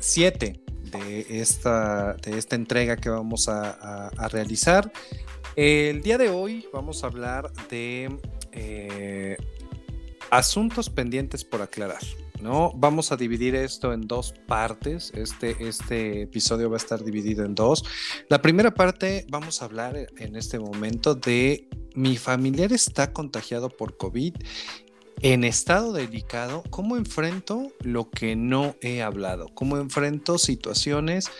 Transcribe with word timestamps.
7 0.00 0.60
de 0.90 1.26
esta, 1.40 2.14
de 2.14 2.38
esta 2.38 2.56
entrega 2.56 2.96
que 2.96 3.10
vamos 3.10 3.48
a, 3.48 4.10
realizar. 4.30 4.90
El 5.56 6.02
día 6.02 6.18
de 6.18 6.30
hoy 6.30 6.66
vamos 6.72 7.02
a 7.02 7.08
hablar 7.08 7.52
de 7.68 8.16
eh, 8.52 9.36
asuntos 10.30 10.88
pendientes 10.90 11.44
por 11.44 11.62
aclarar. 11.62 12.02
¿no? 12.40 12.72
Vamos 12.76 13.10
a 13.10 13.16
dividir 13.16 13.56
esto 13.56 13.92
en 13.92 14.02
dos 14.02 14.32
partes. 14.46 15.12
Este, 15.14 15.56
este 15.66 16.22
episodio 16.22 16.70
va 16.70 16.76
a 16.76 16.78
estar 16.78 17.02
dividido 17.02 17.44
en 17.44 17.54
dos. 17.54 17.84
La 18.28 18.40
primera 18.40 18.72
parte 18.72 19.26
vamos 19.28 19.60
a 19.60 19.64
hablar 19.64 20.08
en 20.16 20.36
este 20.36 20.58
momento 20.58 21.14
de 21.14 21.68
mi 21.94 22.16
familiar 22.16 22.72
está 22.72 23.12
contagiado 23.12 23.70
por 23.70 23.96
COVID 23.96 24.34
en 25.20 25.42
estado 25.42 25.92
delicado, 25.92 26.62
¿cómo 26.70 26.96
enfrento 26.96 27.72
lo 27.80 28.08
que 28.10 28.36
no 28.36 28.76
he 28.80 29.02
hablado? 29.02 29.48
¿Cómo 29.54 29.76
enfrento 29.76 30.38
situaciones 30.38 31.30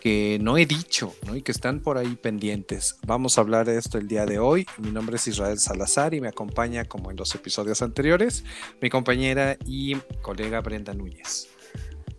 que 0.00 0.38
no 0.40 0.56
he 0.56 0.66
dicho 0.66 1.14
y 1.32 1.42
que 1.42 1.50
están 1.50 1.80
por 1.80 1.98
ahí 1.98 2.14
pendientes? 2.14 2.96
Vamos 3.06 3.36
a 3.36 3.40
hablar 3.40 3.66
de 3.66 3.76
esto 3.76 3.98
el 3.98 4.06
día 4.06 4.24
de 4.24 4.38
hoy. 4.38 4.66
Mi 4.78 4.92
nombre 4.92 5.16
es 5.16 5.26
Israel 5.26 5.58
Salazar 5.58 6.14
y 6.14 6.20
me 6.20 6.28
acompaña, 6.28 6.84
como 6.84 7.10
en 7.10 7.16
los 7.16 7.34
episodios 7.34 7.82
anteriores, 7.82 8.44
mi 8.80 8.88
compañera 8.88 9.56
y 9.66 9.96
colega 10.22 10.60
Brenda 10.60 10.94
Núñez. 10.94 11.48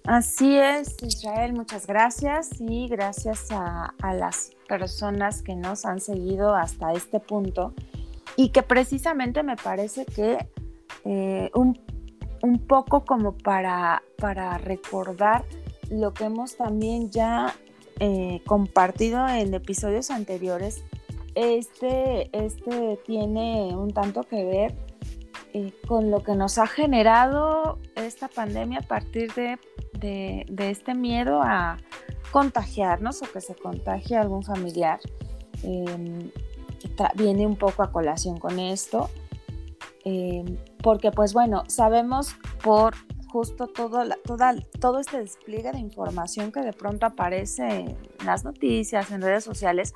Así 0.04 0.58
es, 0.58 0.98
Israel, 1.02 1.54
muchas 1.54 1.88
gracias 1.88 2.50
y 2.60 2.88
gracias 2.90 3.48
a 3.50 4.14
las 4.14 4.52
personas 4.68 5.42
que 5.42 5.56
nos 5.56 5.86
han 5.86 6.00
seguido 6.00 6.54
hasta 6.54 6.92
este 6.92 7.20
punto 7.20 7.74
y 8.36 8.50
que 8.50 8.64
precisamente 8.64 9.44
me 9.44 9.56
parece 9.56 10.06
que 10.06 10.38
eh, 11.06 11.52
un, 11.54 11.80
poco 12.68 13.06
como 13.06 13.36
para, 13.38 14.04
para 14.18 14.58
recordar 14.58 15.44
lo 15.90 16.14
que 16.14 16.26
hemos 16.26 16.58
también 16.58 17.10
ya 17.10 17.56
eh, 18.00 18.42
compartido 18.46 19.28
en 19.28 19.54
episodios 19.54 20.12
anteriores. 20.12 20.84
Este, 21.36 22.30
este 22.34 23.00
tiene 23.06 23.76
un 23.76 23.92
tanto 23.94 24.24
que 24.24 24.46
ver 24.46 24.76
eh, 25.54 25.74
con 25.88 26.12
lo 26.12 26.22
que 26.22 26.36
nos 26.36 26.58
ha 26.58 26.68
generado 26.68 27.80
esta 27.96 28.28
pandemia 28.28 28.80
a 28.80 28.82
partir 28.82 29.32
de, 29.34 30.46
este 30.58 30.94
miedo 30.94 31.42
a 31.42 31.78
contagiarnos 32.32 33.22
o 33.22 33.32
que 33.32 33.40
se 33.40 33.56
contagie 33.56 34.18
algún 34.18 34.44
familiar. 34.44 35.00
Em, 35.64 36.30
viene 37.16 37.46
un 37.48 37.56
poco 37.56 37.84
a 37.84 37.92
colación 37.92 38.38
con 38.38 38.60
esto. 38.60 39.10
Em, 40.04 40.58
porque 40.86 41.10
pues 41.10 41.34
bueno, 41.34 41.64
sabemos 41.68 42.36
por 42.64 42.94
justo 43.28 43.66
todo, 43.66 44.04
todo 44.80 45.00
este 45.00 45.18
despliegue 45.18 45.72
de 45.72 45.80
información 45.80 46.52
que 46.52 46.62
de 46.62 46.74
pronto 46.74 47.08
aparece 47.08 47.68
en 47.68 47.98
las 48.24 48.46
noticias, 48.46 49.10
en 49.10 49.24
redes 49.24 49.44
sociales, 49.44 49.96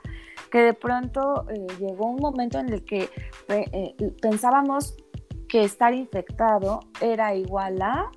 que 0.50 0.64
de 0.64 0.74
pronto 0.74 1.46
eh, 1.48 1.68
llegó 1.80 2.08
un 2.08 2.20
momento 2.20 2.58
en 2.58 2.74
el 2.74 2.84
que 2.84 3.08
eh, 3.50 3.96
pensábamos 4.20 4.96
que 5.48 5.64
estar 5.64 5.94
infectado 5.94 6.80
era 7.00 7.36
igual 7.36 7.80
a 7.84 8.10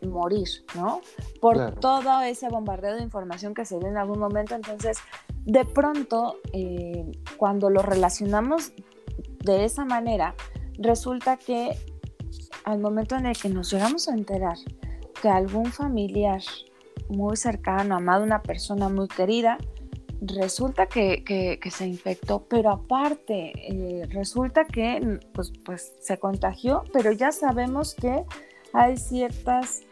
morir, 0.00 0.48
¿no? 0.74 1.02
Por 1.38 1.72
todo 1.80 2.22
ese 2.22 2.48
bombardeo 2.48 2.94
de 2.94 3.02
información 3.02 3.52
que 3.52 3.66
se 3.66 3.78
dio 3.78 3.88
en 3.88 3.98
algún 3.98 4.20
momento. 4.20 4.54
Entonces, 4.54 4.96
de 5.44 5.66
pronto, 5.66 6.38
eh, 6.54 7.04
cuando 7.36 7.68
lo 7.68 7.82
relacionamos 7.82 8.72
de 9.44 9.66
esa 9.66 9.84
manera, 9.84 10.34
resulta 10.80 11.36
que 11.36 11.76
al 12.70 12.78
momento 12.78 13.16
en 13.16 13.26
el 13.26 13.36
que 13.36 13.48
nos 13.48 13.72
llegamos 13.72 14.08
a 14.08 14.14
enterar 14.14 14.56
que 15.20 15.28
algún 15.28 15.66
familiar 15.66 16.40
muy 17.08 17.36
cercano, 17.36 17.96
amado, 17.96 18.22
una 18.22 18.42
persona 18.42 18.88
muy 18.88 19.08
querida, 19.08 19.58
resulta 20.20 20.86
que, 20.86 21.58
se 21.70 21.86
infectó, 21.86 22.46
pero 22.48 22.70
aparte 22.70 23.52
eh, 23.56 24.06
resulta 24.10 24.64
que 24.64 25.18
pues, 25.32 25.52
pues, 25.64 25.94
se 26.00 26.18
contagió, 26.18 26.84
pero 26.92 27.10
ya 27.10 27.32
sabemos 27.32 27.94
que 27.94 28.24
hay 28.72 28.96
ciertas 28.96 29.82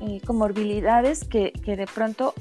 eh, 0.00 0.20
comorbilidades 0.24 1.24
que, 1.24 1.52
de 1.64 1.86
pronto 1.92 2.32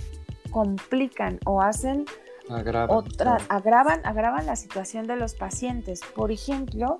complican 0.51 1.39
o 1.45 1.61
hacen 1.61 2.05
agravan, 2.49 3.05
agravan, 3.49 4.05
agravan 4.05 4.45
la 4.45 4.55
situación 4.55 5.07
de 5.07 5.15
los 5.15 5.35
pacientes. 5.35 6.01
Por 6.15 6.31
ejemplo, 6.31 6.97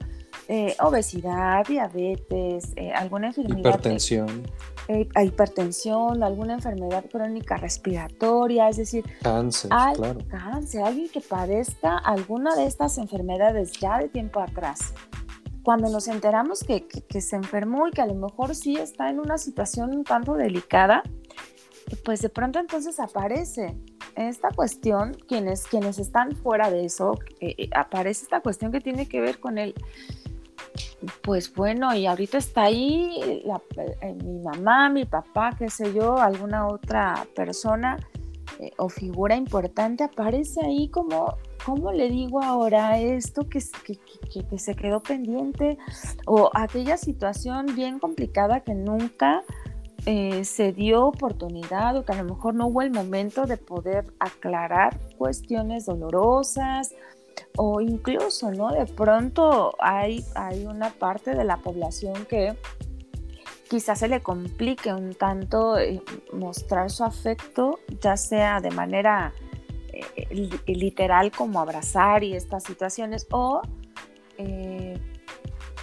eh, 0.53 0.75
obesidad, 0.81 1.65
diabetes, 1.65 2.73
eh, 2.75 2.91
alguna 2.91 3.27
enfermedad. 3.27 3.59
Hipertensión. 3.59 4.43
Eh, 4.89 5.07
hipertensión, 5.23 6.23
alguna 6.23 6.55
enfermedad 6.55 7.05
crónica 7.09 7.55
respiratoria, 7.55 8.67
es 8.67 8.75
decir, 8.75 9.05
cáncer, 9.21 9.69
claro. 9.69 10.19
cáncer, 10.27 10.83
alguien 10.83 11.07
que 11.07 11.21
padezca 11.21 11.97
alguna 11.97 12.53
de 12.57 12.65
estas 12.65 12.97
enfermedades 12.97 13.71
ya 13.79 13.99
de 13.99 14.09
tiempo 14.09 14.41
atrás. 14.41 14.93
Cuando 15.63 15.89
nos 15.89 16.09
enteramos 16.09 16.65
que, 16.65 16.85
que, 16.85 17.21
se 17.21 17.37
enfermó 17.37 17.87
y 17.87 17.91
que 17.91 18.01
a 18.01 18.05
lo 18.07 18.15
mejor 18.15 18.53
sí 18.53 18.75
está 18.75 19.09
en 19.09 19.21
una 19.21 19.37
situación 19.37 19.95
un 19.95 20.03
tanto 20.03 20.33
delicada, 20.33 21.01
pues 22.03 22.21
de 22.21 22.27
pronto 22.27 22.59
entonces 22.59 22.99
aparece 22.99 23.77
esta 24.17 24.49
cuestión, 24.49 25.15
quienes, 25.29 25.65
quienes 25.65 25.97
están 25.97 26.35
fuera 26.35 26.69
de 26.69 26.83
eso, 26.83 27.17
aparece 27.73 28.23
esta 28.23 28.41
cuestión 28.41 28.73
que 28.73 28.81
tiene 28.81 29.07
que 29.07 29.21
ver 29.21 29.39
con 29.39 29.57
el 29.57 29.75
pues 31.21 31.53
bueno, 31.53 31.93
y 31.95 32.05
ahorita 32.05 32.37
está 32.37 32.63
ahí 32.63 33.19
eh, 33.21 34.13
mi 34.23 34.39
mamá, 34.39 34.89
mi 34.89 35.05
papá, 35.05 35.51
qué 35.57 35.69
sé 35.69 35.93
yo, 35.93 36.17
alguna 36.17 36.67
otra 36.67 37.25
persona 37.35 37.97
eh, 38.59 38.71
o 38.77 38.89
figura 38.89 39.35
importante 39.35 40.03
aparece 40.03 40.63
ahí 40.63 40.89
como, 40.89 41.37
¿cómo 41.65 41.91
le 41.91 42.09
digo 42.09 42.43
ahora 42.43 42.99
esto 42.99 43.47
que, 43.49 43.59
que, 44.49 44.57
se 44.59 44.75
quedó 44.75 45.01
pendiente? 45.01 45.77
O 46.27 46.51
aquella 46.53 46.97
situación 46.97 47.67
bien 47.75 47.99
complicada 47.99 48.59
que 48.59 48.75
nunca 48.75 49.43
eh, 50.05 50.43
se 50.45 50.73
dio 50.73 51.05
oportunidad 51.05 51.95
o 51.97 52.05
que 52.05 52.13
a 52.13 52.23
lo 52.23 52.35
mejor 52.35 52.55
no 52.55 52.67
hubo 52.67 52.81
el 52.81 52.91
momento 52.91 53.45
de 53.45 53.57
poder 53.57 54.13
aclarar 54.19 54.99
cuestiones 55.17 55.85
dolorosas 55.85 56.93
o 57.57 57.81
incluso, 57.81 58.51
¿no? 58.51 58.71
De 58.71 58.85
pronto 58.85 59.75
hay, 59.79 60.23
hay 60.35 60.65
una 60.65 60.89
parte 60.91 61.35
de 61.35 61.43
la 61.43 61.57
población 61.57 62.25
que 62.25 62.57
quizás 63.69 63.99
se 63.99 64.07
le 64.07 64.21
complique 64.21 64.93
un 64.93 65.13
tanto 65.13 65.77
eh, 65.77 66.01
mostrar 66.33 66.89
su 66.89 67.03
afecto, 67.03 67.79
ya 68.01 68.17
sea 68.17 68.59
de 68.59 68.71
manera 68.71 69.33
eh, 69.93 70.51
literal 70.67 71.31
como 71.31 71.59
abrazar 71.59 72.23
y 72.23 72.33
estas 72.33 72.63
situaciones, 72.63 73.27
o 73.31 73.61
eh, 74.37 74.99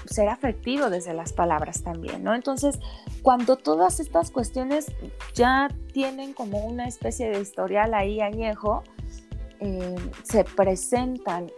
ser 0.07 0.29
afectivo 0.29 0.91
desde 0.91 1.15
las 1.15 1.33
palabras 1.33 1.83
también, 1.83 2.25
¿no? 2.25 2.35
Entonces, 2.35 2.79
cuando 3.23 3.57
todas 3.57 4.01
estas 4.01 4.31
cuestiones 4.31 4.87
ya 5.35 5.69
tienen 5.93 6.33
como 6.33 6.65
una 6.67 6.87
especie 6.87 7.31
de 7.31 7.41
historial 7.41 7.95
ahí 7.95 8.21
añejo, 8.21 8.83
eh, 9.61 9.97
se 10.23 10.45
presentan 10.45 11.51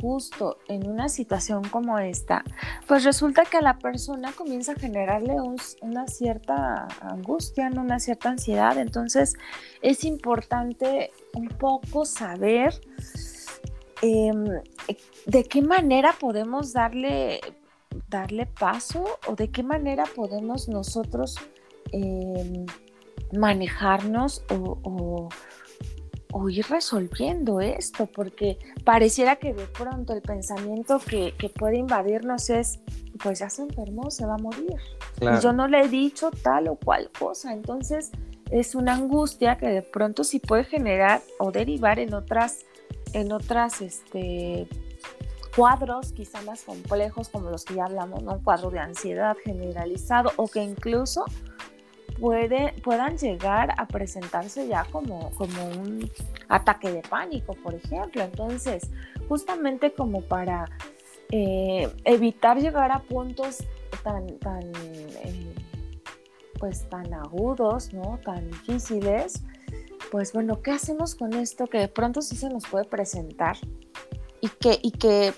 justo 0.00 0.58
en 0.68 0.86
una 0.86 1.08
situación 1.08 1.62
como 1.68 1.98
esta, 1.98 2.44
pues 2.86 3.04
resulta 3.04 3.44
que 3.44 3.58
a 3.58 3.60
la 3.60 3.78
persona 3.78 4.32
comienza 4.32 4.72
a 4.72 4.74
generarle 4.74 5.36
una 5.82 6.06
cierta 6.06 6.88
angustia, 7.00 7.70
una 7.74 7.98
cierta 7.98 8.30
ansiedad. 8.30 8.78
Entonces 8.78 9.34
es 9.82 10.04
importante 10.04 11.12
un 11.34 11.48
poco 11.48 12.04
saber 12.04 12.80
em, 14.02 14.44
de 15.26 15.44
qué 15.44 15.62
manera 15.62 16.14
podemos 16.18 16.72
darle, 16.72 17.40
darle 18.08 18.46
paso 18.46 19.04
o 19.26 19.34
de 19.34 19.50
qué 19.50 19.62
manera 19.62 20.04
podemos 20.14 20.68
nosotros 20.68 21.36
em, 21.92 22.66
manejarnos 23.32 24.44
o 24.50 24.78
o 24.82 25.28
ir 26.48 26.66
resolviendo 26.68 27.60
esto, 27.60 28.06
porque 28.06 28.58
pareciera 28.84 29.36
que 29.36 29.52
de 29.52 29.66
pronto 29.66 30.12
el 30.12 30.22
pensamiento 30.22 30.98
que, 30.98 31.34
puede 31.58 31.78
invadirnos 31.78 32.50
es, 32.50 32.80
pues 33.22 33.40
ya 33.40 33.50
se 33.50 33.62
enfermó, 33.62 34.10
se 34.10 34.26
va 34.26 34.34
a 34.34 34.38
morir. 34.38 34.76
Y 35.20 35.40
yo 35.40 35.52
no 35.52 35.68
le 35.68 35.82
he 35.82 35.88
dicho 35.88 36.30
tal 36.30 36.68
o 36.68 36.76
cual 36.76 37.10
cosa, 37.18 37.52
entonces 37.52 38.10
es 38.50 38.74
una 38.74 38.94
angustia 38.94 39.58
que 39.58 39.68
de 39.68 39.82
pronto 39.82 40.24
sí 40.24 40.40
puede 40.40 40.64
generar 40.64 41.20
o 41.38 41.52
derivar 41.52 41.98
en 41.98 42.14
otras, 42.14 42.64
en 43.12 43.32
otras, 43.32 43.80
este, 43.80 44.68
cuadros 45.54 46.12
quizá 46.12 46.40
más 46.42 46.62
complejos 46.62 47.28
como 47.28 47.50
los 47.50 47.64
que 47.64 47.74
ya 47.74 47.84
hablamos, 47.84 48.22
¿no? 48.22 48.34
Un 48.34 48.42
cuadro 48.42 48.70
de 48.70 48.78
ansiedad 48.78 49.36
generalizado 49.44 50.32
o 50.36 50.48
que 50.48 50.62
incluso 50.62 51.24
puede, 52.20 52.74
puedan 52.84 53.16
llegar 53.16 53.74
a 53.76 53.86
presentarse 53.86 54.68
ya 54.68 54.84
como, 54.84 55.30
como 55.32 55.64
un 55.70 56.10
ataque 56.48 56.92
de 56.92 57.02
pánico, 57.02 57.54
por 57.54 57.74
ejemplo. 57.74 58.22
Entonces, 58.22 58.88
justamente 59.28 59.92
como 59.92 60.20
para 60.22 60.66
eh, 61.30 61.88
evitar 62.04 62.58
llegar 62.58 62.92
a 62.92 63.00
puntos 63.00 63.58
tan, 64.04 64.38
tan, 64.38 64.62
eh, 65.24 65.54
pues 66.58 66.88
tan 66.88 67.12
agudos, 67.14 67.92
¿no? 67.92 68.20
Tan 68.24 68.50
difíciles, 68.50 69.42
pues 70.10 70.32
bueno, 70.32 70.60
¿qué 70.62 70.72
hacemos 70.72 71.14
con 71.14 71.32
esto 71.34 71.66
que 71.66 71.78
de 71.78 71.88
pronto 71.88 72.20
sí 72.20 72.36
se 72.36 72.48
nos 72.48 72.66
puede 72.66 72.84
presentar? 72.84 73.56
Y 74.40 74.48
que, 74.48 74.78
y 74.82 74.92
que 74.92 75.32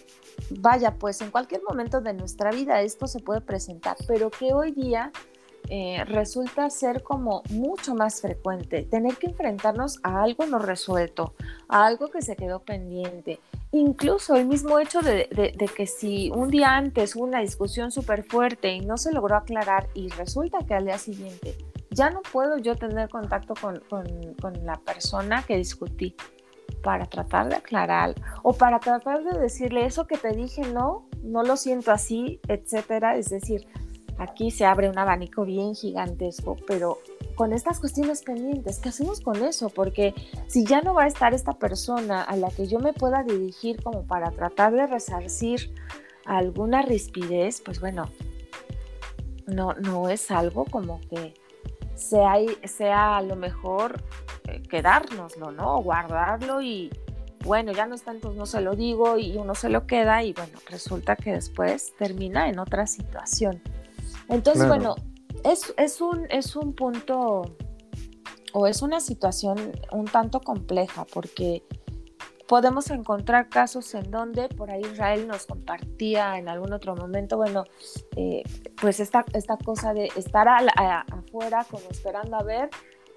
vaya, 0.50 0.96
pues 0.99 1.20
en 1.20 1.31
cualquier 1.31 1.62
momento 1.62 2.00
de 2.00 2.14
nuestra 2.14 2.50
vida 2.50 2.81
esto 2.82 3.06
se 3.06 3.20
puede 3.20 3.40
presentar, 3.40 3.96
pero 4.06 4.31
que 4.31 4.55
hoy 4.55 4.73
día 4.73 5.12
eh, 5.69 6.05
resulta 6.05 6.69
ser 6.70 7.03
como 7.03 7.43
mucho 7.50 7.94
más 7.94 8.20
frecuente, 8.20 8.82
tener 8.82 9.17
que 9.17 9.29
enfrentarnos 9.29 10.00
a 10.03 10.23
algo 10.23 10.47
no 10.47 10.59
resuelto, 10.59 11.35
a 11.69 11.87
algo 11.87 12.09
que 12.09 12.23
se 12.23 12.37
quedó 12.37 12.61
pendiente. 12.61 13.41
Incluso 13.73 14.37
el 14.37 14.47
mismo 14.47 14.79
hecho 14.79 15.00
de, 15.00 15.29
que 15.75 15.87
si 15.87 16.31
un 16.31 16.50
día 16.50 16.76
antes 16.76 17.17
hubo 17.17 17.25
una 17.25 17.41
discusión 17.41 17.91
súper 17.91 18.25
fuerte 18.25 18.73
y 18.73 18.81
no 18.81 18.99
se 18.99 19.12
logró 19.12 19.37
aclarar 19.37 19.88
y 19.94 20.09
resulta 20.11 20.59
que 20.67 20.75
al 20.75 20.85
día 20.85 20.99
siguiente 20.99 21.56
ya 21.91 22.11
no 22.11 22.20
puedo 22.20 22.58
yo 22.58 22.76
tener 22.76 23.08
contacto 23.08 23.55
con, 23.58 23.81
con 23.88 24.67
la 24.67 24.79
persona 24.79 25.43
que 25.43 25.56
discutí 25.56 26.15
para 26.82 27.06
tratar 27.06 27.49
de 27.49 27.56
aclarar 27.56 28.15
o 28.43 28.53
para 28.53 28.79
tratar 28.81 29.23
de 29.25 29.38
decirle 29.38 29.87
eso 29.87 30.06
que 30.06 30.19
te 30.19 30.32
dije, 30.32 30.62
no, 30.62 31.08
no 31.23 31.43
lo 31.43 31.56
siento 31.56 31.93
así, 31.93 32.41
etcétera. 32.49 33.17
Es 33.17 33.31
decir, 33.31 33.67
aquí 34.19 34.50
se 34.50 34.64
abre 34.64 34.88
un 34.88 34.99
abanico 34.99 35.44
bien 35.44 35.75
gigantesco, 35.75 36.56
pero 36.67 36.99
con 37.35 37.53
estas 37.53 37.81
cuestiones 37.81 38.23
pendientes, 38.23 38.79
¿qué 38.79 38.91
hacemos 38.91 39.20
con 39.20 39.43
eso? 39.43 39.69
Porque 39.69 40.14
si 40.47 40.64
ya 40.64 40.81
no 40.81 40.94
va 40.94 41.05
a 41.05 41.06
estar 41.06 41.35
esta 41.35 41.55
persona 41.55 42.23
a 42.23 42.37
la 42.37 42.50
que 42.50 42.67
yo 42.67 42.79
me 42.79 42.93
pueda 42.93 43.23
dirigir 43.23 43.82
como 43.82 44.06
para 44.06 44.31
tratar 44.31 44.73
de 44.73 44.87
resarcir 44.87 45.75
alguna 46.25 46.82
rispidez, 46.82 47.61
pues 47.62 47.81
bueno, 47.81 48.11
no, 49.47 49.75
no 49.75 50.09
es 50.09 50.31
algo 50.31 50.65
como 50.67 51.00
que 51.08 51.35
sea, 51.94 52.35
sea 52.65 53.17
a 53.17 53.23
lo 53.23 53.37
mejor 53.37 54.03
eh, 54.49 54.62
quedárnoslo, 54.62 55.53
¿no? 55.53 55.82
Guardarlo 55.82 56.62
y 56.62 56.91
bueno, 57.44 57.73
ya 57.73 57.87
no 57.87 57.94
está, 57.94 58.12
entonces 58.12 58.38
no 58.38 58.47
se 58.47 58.61
lo 58.61 58.76
digo 58.76 59.19
y 59.19 59.37
uno 59.37 59.55
se 59.55 59.69
lo 59.69 59.87
queda 59.87 60.23
y 60.23 60.32
bueno, 60.32 60.58
resulta 60.69 61.17
que 61.17 61.32
después 61.32 61.93
termina 61.97 62.49
en 62.49 62.58
otra 62.58 62.87
situación. 62.87 63.61
Entonces, 64.32 64.67
bueno, 64.67 64.96
es, 65.44 65.75
es, 65.76 66.00
un, 66.00 66.26
es 66.31 66.56
un 66.56 66.75
punto 66.75 67.43
o 68.55 68.67
es 68.67 68.82
una 68.82 69.00
situación 69.00 69.73
un 69.93 70.06
tanto 70.06 70.40
compleja 70.40 71.05
porque 71.12 71.62
podemos 72.49 72.90
encontrar 72.90 73.49
casos 73.49 73.94
en 73.94 74.11
donde 74.11 74.49
por 74.49 74.70
ahí 74.70 74.82
Israel 74.82 75.26
nos 75.26 75.46
compartía 75.46 76.38
en 76.38 76.49
algún 76.49 76.73
otro 76.73 76.94
momento, 76.96 77.37
bueno, 77.37 77.64
eh, 78.17 78.43
pues 78.81 79.00
esta, 79.00 79.25
esta 79.32 79.56
cosa 79.56 79.94
de 79.94 80.11
estar 80.17 80.49
afuera 80.49 81.67
como 81.70 81.84
esperando 81.90 82.37
a 82.37 82.43
ver 82.43 82.69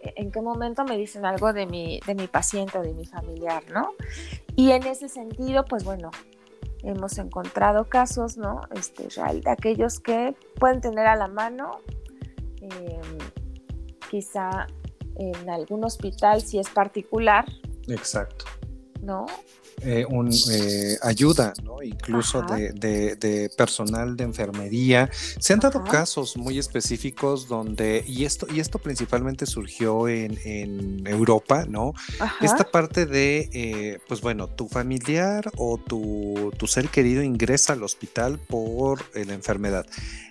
eh, 0.04 0.14
en 0.18 0.32
qué 0.32 0.42
momento 0.42 0.84
me 0.86 0.98
dicen 0.98 1.26
algo 1.26 1.52
de 1.54 1.66
mi, 1.66 2.00
de 2.06 2.16
mi 2.16 2.28
paciente 2.28 2.78
o 2.78 2.82
de 2.82 2.94
mi 2.94 3.06
familiar, 3.06 3.64
¿no? 3.72 3.94
Y 4.56 4.72
en 4.72 4.86
ese 4.86 5.10
sentido, 5.10 5.66
pues 5.66 5.84
bueno, 5.84 6.12
hemos 6.86 7.18
encontrado 7.18 7.90
casos, 7.90 8.38
¿no? 8.38 8.62
Este, 8.72 9.08
de 9.08 9.50
aquellos 9.50 10.00
que 10.00 10.36
pueden 10.60 10.82
tener 10.82 11.08
a 11.08 11.16
la 11.16 11.28
mano, 11.28 11.82
em, 12.62 13.18
quizá 14.10 14.68
en 15.18 15.50
algún 15.50 15.84
hospital, 15.84 16.42
si 16.42 16.60
es 16.60 16.70
particular. 16.70 17.46
Exacto. 17.88 18.46
¿No? 19.02 19.26
Eh, 19.82 20.06
un, 20.10 20.32
eh, 20.52 20.98
ayuda, 21.02 21.54
¿no? 21.64 21.84
incluso 21.84 22.42
de, 22.42 23.52
personal 23.58 24.16
de 24.16 24.24
enfermería. 24.24 25.10
Se 25.40 25.54
han 25.54 25.60
dado 25.60 25.84
casos 25.84 26.38
muy 26.38 26.58
específicos 26.58 27.48
donde, 27.48 28.04
y 28.08 28.26
esto, 28.26 28.48
y 28.52 28.62
esto 28.62 28.80
principalmente 28.80 29.46
surgió 29.46 30.08
en, 30.08 30.36
Europa, 31.06 31.66
¿no? 31.68 31.94
Esta 32.42 32.64
parte 32.64 33.06
de, 33.06 33.50
eh, 33.54 34.00
pues 34.08 34.22
bueno, 34.22 34.48
tu 34.48 34.68
familiar 34.68 35.52
o 35.58 35.78
tu, 35.78 36.52
tu 36.58 36.68
ser 36.68 36.90
querido 36.90 37.22
ingresa 37.22 37.74
al 37.74 37.84
hospital 37.84 38.40
por 38.40 39.04
la 39.14 39.34
enfermedad 39.34 39.86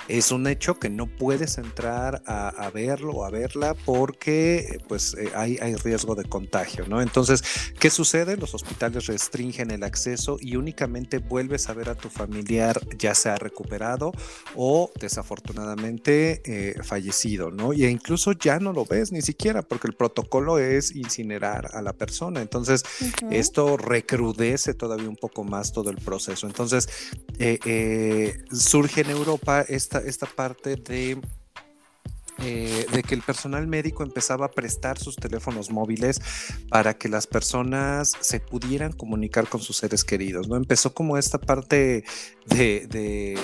es 0.08 0.32
un 0.32 0.46
hecho 0.46 0.78
que 0.78 0.90
no 0.90 1.06
puedes 1.06 1.58
entrar 1.58 2.22
a, 2.26 2.70
verlo 2.72 3.12
o 3.12 3.24
a 3.24 3.30
verla 3.30 3.74
porque 3.84 4.80
pues 4.88 5.14
eh, 5.14 5.30
hay, 5.34 5.58
hay, 5.60 5.76
riesgo 5.76 6.14
de 6.14 6.24
contagio, 6.24 6.86
¿no? 6.88 7.00
Entonces, 7.00 7.42
¿qué 7.78 7.90
sucede? 7.90 8.36
Los 8.36 8.54
hospitales 8.54 9.06
restringen 9.34 9.72
el 9.72 9.82
acceso 9.82 10.36
y 10.40 10.56
únicamente 10.56 11.18
vuelves 11.18 11.68
a 11.68 11.74
ver 11.74 11.88
a 11.88 11.96
tu 11.96 12.08
familiar 12.08 12.80
ya 12.96 13.14
sea 13.14 13.34
recuperado 13.34 14.12
o 14.54 14.92
desafortunadamente 15.00 16.40
eh, 16.44 16.74
fallecido, 16.84 17.50
¿no? 17.50 17.72
Y 17.72 17.84
incluso 17.86 18.32
ya 18.32 18.60
no 18.60 18.72
lo 18.72 18.84
ves 18.84 19.10
ni 19.10 19.22
siquiera 19.22 19.62
porque 19.62 19.88
el 19.88 19.94
protocolo 19.94 20.58
es 20.58 20.94
incinerar 20.94 21.70
a 21.74 21.82
la 21.82 21.92
persona. 21.92 22.42
Entonces, 22.42 22.84
esto 23.30 23.76
recrudece 23.76 24.74
todavía 24.74 25.08
un 25.08 25.16
poco 25.16 25.42
más 25.42 25.72
todo 25.72 25.90
el 25.90 25.96
proceso. 25.96 26.46
Entonces, 26.46 26.88
eh, 27.38 28.38
surge 28.52 29.00
en 29.00 29.10
Europa 29.10 29.62
esta 29.62 29.98
esta, 29.98 30.26
parte 30.26 30.76
de 30.76 31.20
eh, 32.38 32.86
de 32.92 33.02
que 33.02 33.14
el 33.14 33.22
personal 33.22 33.66
médico 33.66 34.02
empezaba 34.02 34.46
a 34.46 34.50
prestar 34.50 34.98
sus 34.98 35.16
teléfonos 35.16 35.70
móviles 35.70 36.20
para 36.68 36.94
que 36.94 37.08
las 37.08 37.26
personas 37.26 38.12
se 38.20 38.40
pudieran 38.40 38.92
comunicar 38.92 39.48
con 39.48 39.60
sus 39.60 39.76
seres 39.76 40.04
queridos, 40.04 40.48
¿no? 40.48 40.56
Empezó 40.56 40.94
como 40.94 41.16
esta 41.16 41.38
parte 41.38 42.04
de 42.46 43.36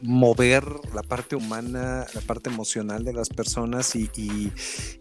mover 0.00 0.64
la 0.94 1.02
parte 1.02 1.36
humana, 1.36 2.06
la 2.14 2.20
parte 2.20 2.50
emocional 2.50 3.04
de 3.04 3.12
las 3.12 3.28
personas 3.28 3.94
y, 3.96 4.08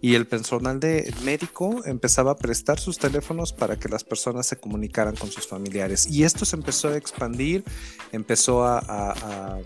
el 0.01 0.25
personal 0.25 0.79
de 0.79 1.13
médico 1.23 1.85
empezaba 1.85 2.31
a 2.31 2.35
prestar 2.37 2.79
sus 2.79 2.97
teléfonos 2.97 3.53
para 3.53 3.77
que 3.77 3.87
las 3.87 4.03
personas 4.03 4.47
se 4.47 4.57
comunicaran 4.57 5.15
con 5.15 5.29
sus 5.29 5.47
familiares. 5.47 6.07
Y 6.09 6.23
esto 6.23 6.45
se 6.45 6.55
empezó 6.55 6.89
a 6.89 6.97
expandir, 6.97 7.63
empezó 8.11 8.65
a, 8.65 9.59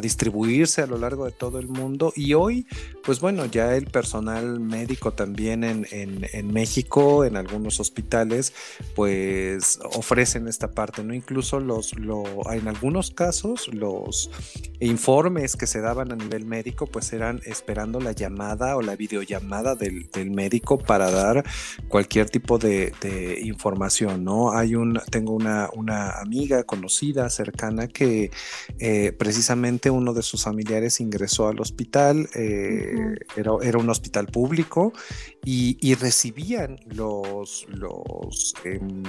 distribuirse 0.00 0.82
a 0.82 0.86
lo 0.86 0.98
largo 0.98 1.24
de 1.24 1.32
todo 1.32 1.58
el 1.58 1.68
mundo 1.68 2.12
y 2.14 2.34
hoy, 2.34 2.66
pues 3.04 3.20
bueno, 3.20 3.46
ya 3.46 3.74
el 3.74 3.86
personal 3.86 4.60
médico 4.60 5.12
también 5.12 5.64
en, 5.64 5.86
en 5.90 6.52
México, 6.52 7.24
en 7.24 7.36
algunos 7.36 7.80
hospitales, 7.80 8.52
pues 8.94 9.80
ofrecen 9.94 10.48
esta 10.48 10.70
parte, 10.70 11.02
¿no? 11.02 11.14
Incluso 11.14 11.60
los, 11.60 11.98
lo, 11.98 12.24
en 12.52 12.68
algunos 12.68 13.10
casos 13.10 13.68
los 13.72 14.30
informes 14.80 15.56
que 15.56 15.66
se 15.66 15.80
daban 15.80 16.12
a 16.12 16.16
nivel 16.16 16.44
médico, 16.44 16.86
pues 16.86 17.12
eran 17.12 17.40
esperando 17.44 18.00
la 18.00 18.12
llamada 18.12 18.76
o 18.76 18.82
la 18.82 18.96
videollamada 18.96 19.74
del, 19.74 20.08
médico 20.30 20.78
para 20.78 21.10
dar 21.10 21.44
cualquier 21.88 22.28
tipo 22.30 22.58
de, 22.58 22.92
información, 23.42 24.24
¿no? 24.24 24.52
Hay 24.52 24.74
un, 24.74 25.00
tengo 25.10 25.32
una, 25.32 25.68
una 25.74 26.10
amiga 26.20 26.64
conocida, 26.64 27.30
cercana, 27.30 27.88
que 27.88 28.30
eh, 28.78 29.12
precisamente 29.12 29.90
uno 29.90 30.12
de 30.12 30.22
sus 30.22 30.44
familiares 30.44 31.00
ingresó 31.00 31.48
al 31.48 31.60
hospital, 31.60 32.28
eh, 32.34 33.16
era, 33.36 33.52
era, 33.62 33.78
un 33.78 33.90
hospital 33.90 34.26
público 34.26 34.92
y, 35.44 35.94
recibían 35.94 36.78
los, 36.86 37.66
los 37.70 38.54
em, 38.64 39.02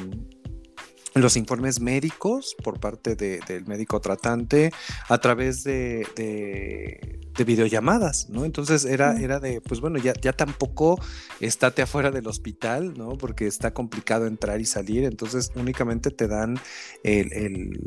los 1.21 1.38
informes 1.38 1.79
médicos 1.79 2.55
por 2.63 2.79
parte 2.79 3.15
del 3.15 3.65
médico 3.65 3.99
tratante 4.01 4.71
a 5.07 5.17
través 5.17 5.63
de, 5.63 6.05
videollamadas, 7.45 8.29
¿no? 8.29 8.43
Entonces 8.43 8.83
era, 8.83 9.17
era 9.17 9.39
de, 9.39 9.61
pues 9.61 9.79
bueno, 9.79 9.97
ya, 9.97 10.13
ya 10.21 10.33
tampoco 10.33 10.99
estate 11.39 11.81
afuera 11.81 12.11
del 12.11 12.27
hospital, 12.27 12.95
¿no? 12.97 13.17
Porque 13.17 13.47
está 13.47 13.73
complicado 13.73 14.27
entrar 14.27 14.59
y 14.59 14.65
salir, 14.65 15.05
entonces 15.05 15.49
únicamente 15.55 16.11
te 16.11 16.27
dan 16.27 16.59
el 17.03 17.79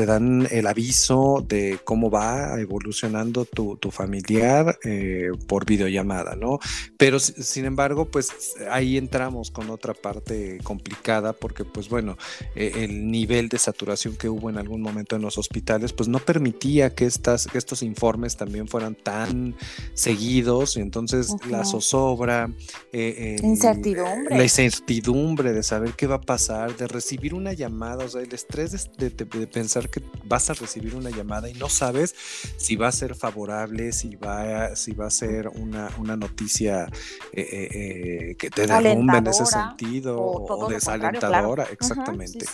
te 0.00 0.06
dan 0.06 0.48
el 0.50 0.66
aviso 0.66 1.44
de 1.46 1.78
cómo 1.84 2.10
va 2.10 2.58
evolucionando 2.58 3.44
tu, 3.44 3.76
familiar 3.90 4.78
eh, 4.82 5.28
por 5.46 5.66
videollamada, 5.66 6.36
¿no? 6.36 6.58
Pero 6.96 7.18
sin 7.18 7.66
embargo, 7.66 8.06
pues 8.06 8.54
ahí 8.70 8.96
entramos 8.96 9.50
con 9.50 9.68
otra 9.68 9.92
parte 9.92 10.56
complicada 10.62 11.34
porque, 11.34 11.66
pues 11.66 11.90
bueno, 11.90 12.16
eh, 12.54 12.72
el 12.76 13.10
nivel 13.10 13.50
de 13.50 13.58
saturación 13.58 14.16
que 14.16 14.30
hubo 14.30 14.48
en 14.48 14.56
algún 14.56 14.80
momento 14.80 15.16
en 15.16 15.22
los 15.22 15.36
hospitales, 15.36 15.92
pues 15.92 16.08
no 16.08 16.18
permitía 16.18 16.94
que, 16.94 17.04
estas, 17.04 17.48
estos 17.52 17.82
informes 17.82 18.38
también 18.38 18.68
fueran 18.68 18.94
tan 18.94 19.54
seguidos 19.92 20.78
y 20.78 20.80
entonces 20.80 21.34
la 21.50 21.66
zozobra, 21.66 22.50
eh, 22.94 23.36
incertidumbre. 23.42 24.34
la 24.34 24.44
incertidumbre 24.44 25.52
de 25.52 25.62
saber 25.62 25.92
qué 25.92 26.06
va 26.06 26.14
a 26.14 26.20
pasar, 26.22 26.74
de 26.78 26.88
recibir 26.88 27.34
una 27.34 27.52
llamada, 27.52 28.06
o 28.06 28.08
sea, 28.08 28.22
el 28.22 28.32
estrés 28.32 28.88
de 28.96 29.10
pensar 29.46 29.89
que 29.90 30.02
vas 30.24 30.48
a 30.50 30.54
recibir 30.54 30.94
una 30.94 31.10
llamada 31.10 31.48
y 31.48 31.54
no 31.54 31.68
sabes 31.68 32.14
si 32.56 32.76
va 32.76 32.88
a 32.88 32.92
ser 32.92 33.14
favorable, 33.14 33.92
si 33.92 34.16
va 34.16 34.66
a, 34.66 34.76
si 34.76 34.92
va 34.92 35.06
a 35.06 35.10
ser 35.10 35.48
una, 35.48 35.90
una 35.98 36.16
noticia 36.16 36.86
eh, 37.32 37.40
eh, 37.40 37.68
eh, 37.72 38.36
que 38.36 38.50
te 38.50 38.66
derrumbe 38.66 39.18
en 39.18 39.26
ese 39.26 39.46
sentido 39.46 40.20
o, 40.20 40.68
desalentadora, 40.68 41.64
exactamente. 41.70 42.46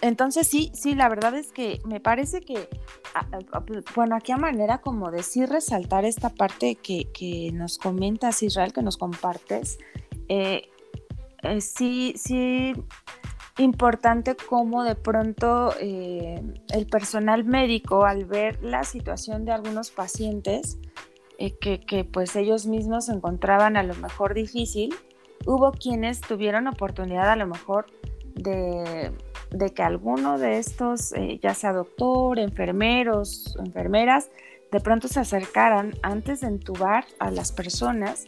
Entonces 0.00 0.46
sí, 0.46 0.70
sí, 0.74 0.94
la 0.94 1.08
verdad 1.08 1.34
es 1.34 1.50
que 1.50 1.80
me 1.86 1.98
parece 1.98 2.42
que 2.42 2.68
bueno, 3.94 4.16
aquí 4.16 4.32
a 4.32 4.36
manera 4.36 4.82
como 4.82 5.10
decir, 5.10 5.48
resaltar 5.48 6.04
esta 6.04 6.28
parte 6.28 6.74
que, 6.74 7.10
que 7.12 7.50
nos 7.52 7.78
comentas, 7.78 8.42
Israel, 8.42 8.72
que 8.72 8.82
nos 8.82 8.98
compartes, 8.98 9.78
eh, 10.28 10.68
sí, 11.60 12.14
sí, 12.16 12.74
importante 13.58 14.36
como 14.36 14.82
de 14.82 14.94
pronto 14.96 15.74
eh, 15.80 16.42
el 16.72 16.86
personal 16.86 17.44
médico 17.44 18.04
al 18.04 18.24
ver 18.24 18.62
la 18.62 18.84
situación 18.84 19.44
de 19.44 19.52
algunos 19.52 19.90
pacientes 19.90 20.78
que, 21.60 21.80
que, 21.80 22.04
pues 22.04 22.36
ellos 22.36 22.66
mismos 22.66 23.06
se 23.06 23.12
encontraban 23.12 23.76
a 23.76 23.82
lo 23.82 23.94
mejor 23.94 24.34
difícil, 24.34 24.94
hubo 25.46 25.72
quienes 25.72 26.20
tuvieron 26.20 26.68
oportunidad 26.68 27.28
a 27.28 27.36
lo 27.36 27.46
mejor 27.46 27.86
de 28.34 29.12
de 29.54 29.70
que 29.70 29.82
alguno 29.82 30.36
de 30.38 30.58
estos, 30.58 31.12
eh, 31.12 31.38
ya 31.42 31.54
sea 31.54 31.72
doctor, 31.72 32.38
enfermeros, 32.38 33.56
enfermeras, 33.64 34.30
de 34.72 34.80
pronto 34.80 35.06
se 35.06 35.20
acercaran 35.20 35.94
antes 36.02 36.40
de 36.40 36.48
entubar 36.48 37.04
a 37.20 37.30
las 37.30 37.52
personas, 37.52 38.26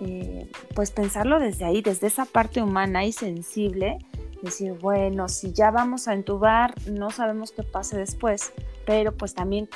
eh, 0.00 0.48
pues 0.74 0.92
pensarlo 0.92 1.40
desde 1.40 1.64
ahí, 1.64 1.82
desde 1.82 2.06
esa 2.06 2.24
parte 2.24 2.62
humana 2.62 3.04
y 3.04 3.12
sensible, 3.12 3.98
decir, 4.42 4.72
bueno, 4.74 5.28
si 5.28 5.52
ya 5.52 5.70
vamos 5.70 6.08
a 6.08 6.14
entubar, 6.14 6.74
no 6.88 7.10
sabemos 7.10 7.52
qué 7.52 7.62
pase 7.62 7.96
después, 7.98 8.52
pero 8.86 9.12
pues 9.12 9.34
también 9.34 9.68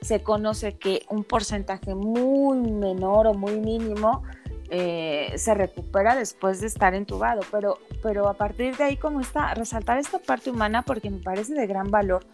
se 0.00 0.22
conoce 0.22 0.76
que 0.76 1.02
un 1.10 1.24
porcentaje 1.24 1.94
muy 1.94 2.58
menor 2.58 3.26
o 3.26 3.34
muy 3.34 3.58
mínimo 3.58 4.22
eh, 4.70 5.32
se 5.36 5.52
recupera 5.54 6.14
después 6.14 6.60
de 6.60 6.68
estar 6.68 6.94
entubado, 6.94 7.40
pero, 7.50 7.78
pero 8.02 8.28
a 8.28 8.34
partir 8.34 8.76
de 8.76 8.84
ahí 8.84 8.96
como 8.96 9.20
está, 9.20 9.52
resaltar 9.54 9.98
esta 9.98 10.18
parte 10.18 10.50
humana 10.50 10.82
porque 10.82 11.10
me 11.10 11.18
parece 11.18 11.54
de 11.54 11.66
gran 11.66 11.90
valor 11.90 12.24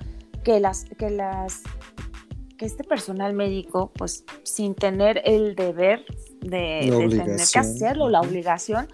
que 0.44 0.60
las, 0.60 0.84
que 0.84 1.10
las, 1.10 1.62
que 2.58 2.66
este 2.66 2.84
personal 2.84 3.32
médico, 3.32 3.90
pues 3.96 4.24
sin 4.42 4.74
tener 4.74 5.22
el 5.24 5.56
deber 5.56 6.04
de, 6.40 6.90
de 6.90 7.08
tener 7.08 7.40
que 7.52 7.58
hacerlo, 7.58 8.10
la 8.10 8.20
obligación, 8.20 8.86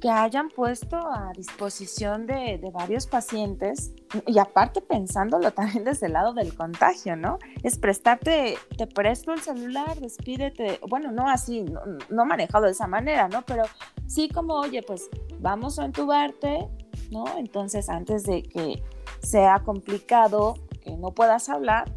que 0.00 0.10
hayan 0.10 0.48
puesto 0.48 0.96
a 0.96 1.32
disposición 1.36 2.26
de, 2.26 2.60
varios 2.72 3.06
pacientes 3.06 3.92
y 4.26 4.38
aparte 4.38 4.80
pensándolo 4.80 5.50
también 5.52 5.84
desde 5.84 6.06
el 6.06 6.12
lado 6.12 6.34
del 6.34 6.54
contagio, 6.54 7.16
¿no? 7.16 7.38
Es 7.62 7.78
prestarte, 7.78 8.56
te 8.76 8.86
presto 8.86 9.32
el 9.32 9.40
celular, 9.40 9.98
despídete, 10.00 10.80
bueno, 10.88 11.10
no 11.10 11.28
así, 11.28 11.64
no, 12.08 12.24
manejado 12.24 12.66
de 12.66 12.72
esa 12.72 12.86
manera, 12.86 13.28
¿no? 13.28 13.42
Pero 13.42 13.64
sí 14.06 14.28
como, 14.28 14.54
oye, 14.54 14.82
pues 14.82 15.08
vamos 15.40 15.78
a 15.78 15.84
entubarte, 15.84 16.68
¿no? 17.10 17.24
Entonces 17.36 17.88
antes 17.88 18.22
de 18.24 18.42
que 18.42 18.82
sea 19.20 19.60
complicado, 19.64 20.54
que 20.82 20.96
no 20.96 21.12
puedas 21.12 21.48
hablar, 21.48 21.90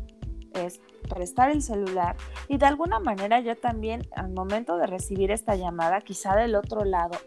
es 0.54 0.82
prestar 1.10 1.50
el 1.50 1.62
celular 1.62 2.16
y 2.48 2.58
de 2.58 2.66
alguna 2.66 3.00
manera 3.00 3.40
yo 3.40 3.56
también 3.56 4.02
al 4.16 4.30
momento 4.30 4.78
de 4.78 4.88
recibir 4.88 5.32
esta 5.32 5.56
llamada, 5.56 6.02
quizá 6.02 6.36
del 6.36 6.56
otro 6.56 6.84
lado, 6.84 7.18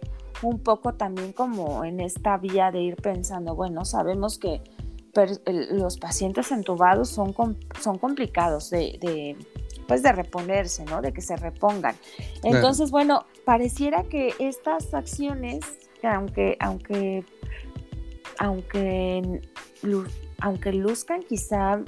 un 0.42 0.58
poco 0.58 0.94
también 0.94 1.32
como 1.32 1.84
en 1.84 2.00
esta 2.00 2.36
vía 2.38 2.70
de 2.70 2.80
ir 2.80 2.96
pensando, 2.96 3.54
bueno, 3.54 3.84
sabemos 3.84 4.38
que 4.38 4.62
los 5.70 5.98
pacientes 5.98 6.50
entubados 6.50 7.08
son, 7.08 7.34
son 7.80 7.98
complicados 7.98 8.70
de, 8.70 9.36
pues 9.86 10.02
de 10.02 10.12
reponerse, 10.12 10.84
¿no? 10.84 11.02
De 11.02 11.12
que 11.12 11.20
se 11.20 11.36
repongan. 11.36 11.94
Entonces, 12.42 12.90
bueno, 12.90 13.24
pareciera 13.44 14.04
que 14.04 14.34
estas 14.38 14.92
acciones, 14.92 15.60
que 16.00 16.08
aunque, 16.08 16.56
aunque, 16.58 17.24
aunque, 18.38 19.40
aunque 20.40 20.72
luzcan 20.72 21.22
quizá 21.22 21.80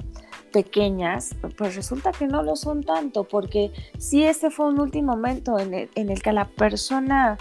pequeñas, 0.53 1.35
pues 1.57 1.75
resulta 1.75 2.11
que 2.11 2.27
no 2.27 2.41
lo 2.41 2.55
son 2.55 2.83
tanto, 2.83 3.25
porque 3.25 3.71
si 3.97 4.23
ese 4.23 4.49
fue 4.49 4.67
un 4.67 4.79
último 4.79 5.13
momento 5.13 5.59
en 5.59 5.73
el, 5.73 5.89
en 5.95 6.09
el 6.09 6.21
que 6.21 6.31
la 6.31 6.45
persona 6.45 7.37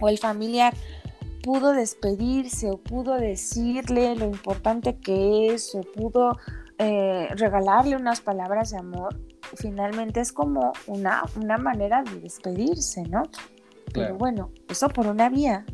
o 0.00 0.08
el 0.08 0.18
familiar 0.18 0.74
pudo 1.42 1.72
despedirse 1.72 2.70
o 2.70 2.78
pudo 2.78 3.14
decirle 3.14 4.14
lo 4.16 4.26
importante 4.26 4.98
que 4.98 5.54
es 5.54 5.74
o 5.74 5.80
pudo 5.80 6.36
eh, 6.78 7.28
regalarle 7.36 7.96
unas 7.96 8.20
palabras 8.20 8.70
de 8.70 8.78
amor, 8.78 9.18
finalmente 9.56 10.20
es 10.20 10.32
como 10.32 10.72
una, 10.86 11.22
una 11.36 11.56
manera 11.56 12.02
de 12.02 12.20
despedirse, 12.20 13.02
¿no? 13.02 13.22
Pero 13.92 14.16
bueno, 14.16 14.52
eso 14.68 14.88
por 14.88 15.06
una 15.06 15.28
vía. 15.28 15.64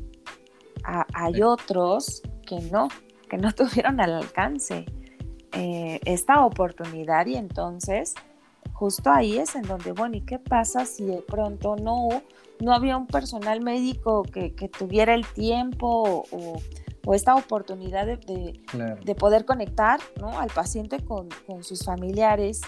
hay 0.85 1.43
otros 1.43 2.23
que 2.47 2.61
no, 2.71 2.89
que 3.29 3.37
no 3.37 3.53
tuvieron 3.55 4.01
al 4.01 4.15
alcance 4.15 4.87
eh, 5.53 6.01
esta 6.05 6.45
oportunidad 6.45 7.27
y 7.27 7.37
entonces 7.37 8.15
justo 8.73 9.11
ahí 9.11 9.39
es 9.39 9.55
en 9.57 9.63
donde, 9.63 9.93
bueno, 9.93 10.17
¿y 10.17 10.21
qué 10.23 10.39
pasa 10.39 10.85
si 10.85 11.05
de 11.05 11.23
pronto 11.23 11.77
no 11.77 12.09
no 12.61 12.73
había 12.73 12.97
un 12.97 13.07
personal 13.07 13.61
médico 13.61 14.23
que, 14.23 14.51
tuviera 14.69 15.15
el 15.15 15.27
tiempo 15.27 16.25
o, 16.31 17.15
esta 17.15 17.35
oportunidad 17.35 18.07
de, 18.07 19.15
poder 19.19 19.45
conectar 19.45 20.01
al 20.23 20.51
paciente 20.51 21.05
con, 21.05 21.29
sus 21.63 21.85
familiares. 21.85 22.63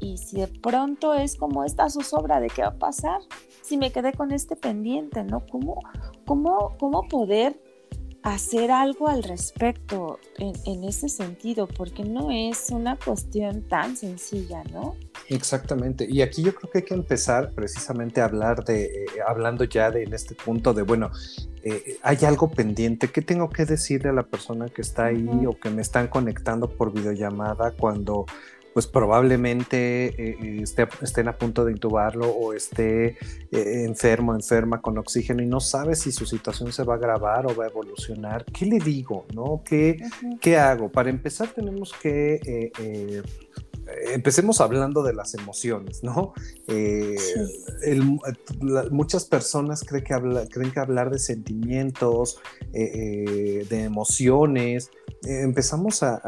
Y, 0.00 0.16
si 0.18 0.40
de 0.40 0.48
pronto 0.48 1.14
es 1.14 1.36
como 1.36 1.64
esta 1.64 1.88
zozobra 1.88 2.40
de 2.40 2.48
qué 2.48 2.62
va 2.62 2.68
a 2.68 2.78
pasar 2.78 3.20
si 3.62 3.76
me 3.76 3.92
quedé 3.92 4.12
con 4.12 4.32
este 4.32 4.56
pendiente, 4.56 5.22
¿no? 5.22 5.46
¿Cómo, 5.46 5.78
cómo, 6.26 6.74
cómo 6.78 7.02
poder 7.02 7.60
hacer 8.22 8.70
algo 8.70 9.08
al 9.08 9.22
respecto 9.22 10.18
en, 10.38 10.52
en, 10.66 10.84
ese 10.84 11.08
sentido? 11.08 11.66
Porque 11.68 12.04
no 12.04 12.30
es 12.30 12.70
una 12.70 12.96
cuestión 12.96 13.62
tan 13.68 13.96
sencilla, 13.96 14.62
¿no? 14.64 14.96
Exactamente. 15.28 16.06
Y 16.08 16.22
aquí 16.22 16.42
yo 16.42 16.54
creo 16.54 16.70
que 16.70 16.78
hay 16.78 16.84
que 16.84 16.94
empezar 16.94 17.52
precisamente 17.52 18.20
a 18.20 18.24
hablar 18.24 18.64
de, 18.64 18.84
eh, 18.84 19.06
hablando 19.26 19.64
ya 19.64 19.90
de 19.90 20.04
en 20.04 20.14
este 20.14 20.34
punto 20.34 20.72
de, 20.72 20.82
bueno, 20.82 21.10
eh, 21.62 21.98
hay 22.02 22.18
algo 22.24 22.50
pendiente. 22.50 23.08
¿Qué 23.08 23.22
tengo 23.22 23.50
que 23.50 23.64
decirle 23.64 24.10
a 24.10 24.12
la 24.12 24.22
persona 24.22 24.68
que 24.68 24.82
está 24.82 25.06
ahí 25.06 25.46
o 25.46 25.58
que 25.58 25.70
me 25.70 25.82
están 25.82 26.08
conectando 26.08 26.68
por 26.68 26.92
videollamada 26.92 27.72
cuando 27.72 28.26
pues 28.78 28.86
probablemente 28.86 30.14
eh, 30.16 30.62
estén 31.02 31.26
a 31.26 31.36
punto 31.36 31.64
de 31.64 31.72
intubarlo 31.72 32.30
o 32.30 32.52
esté 32.52 33.16
enfermo, 33.50 34.36
enferma 34.36 34.80
con 34.80 34.96
oxígeno 34.98 35.42
y 35.42 35.46
no 35.46 35.58
sabe 35.58 35.96
si 35.96 36.12
su 36.12 36.26
situación 36.26 36.72
se 36.72 36.84
va 36.84 36.94
a 36.94 36.96
agravar 36.96 37.46
o 37.46 37.56
va 37.56 37.64
a 37.64 37.68
evolucionar. 37.70 38.44
¿Qué 38.44 38.66
le 38.66 38.78
digo? 38.78 39.26
¿No? 39.34 39.62
¿Qué, 39.64 39.96
¿qué 40.40 40.58
hago? 40.58 40.92
Para 40.92 41.10
empezar 41.10 41.48
tenemos 41.48 41.92
que 41.92 42.38
empecemos 44.12 44.60
hablando 44.60 45.02
de 45.02 45.14
las 45.14 45.34
emociones, 45.34 46.02
¿no? 46.02 46.32
Eh, 46.66 47.16
muchas 48.90 49.24
personas 49.24 49.84
creen 49.84 50.04
que, 50.04 50.48
creen 50.50 50.72
que 50.72 50.80
hablar 50.80 51.10
de 51.10 51.18
sentimientos, 51.18 52.38
eh, 52.72 52.92
eh, 52.94 53.66
de 53.68 53.84
emociones, 53.84 54.90
empezamos 55.22 56.02
a, 56.02 56.20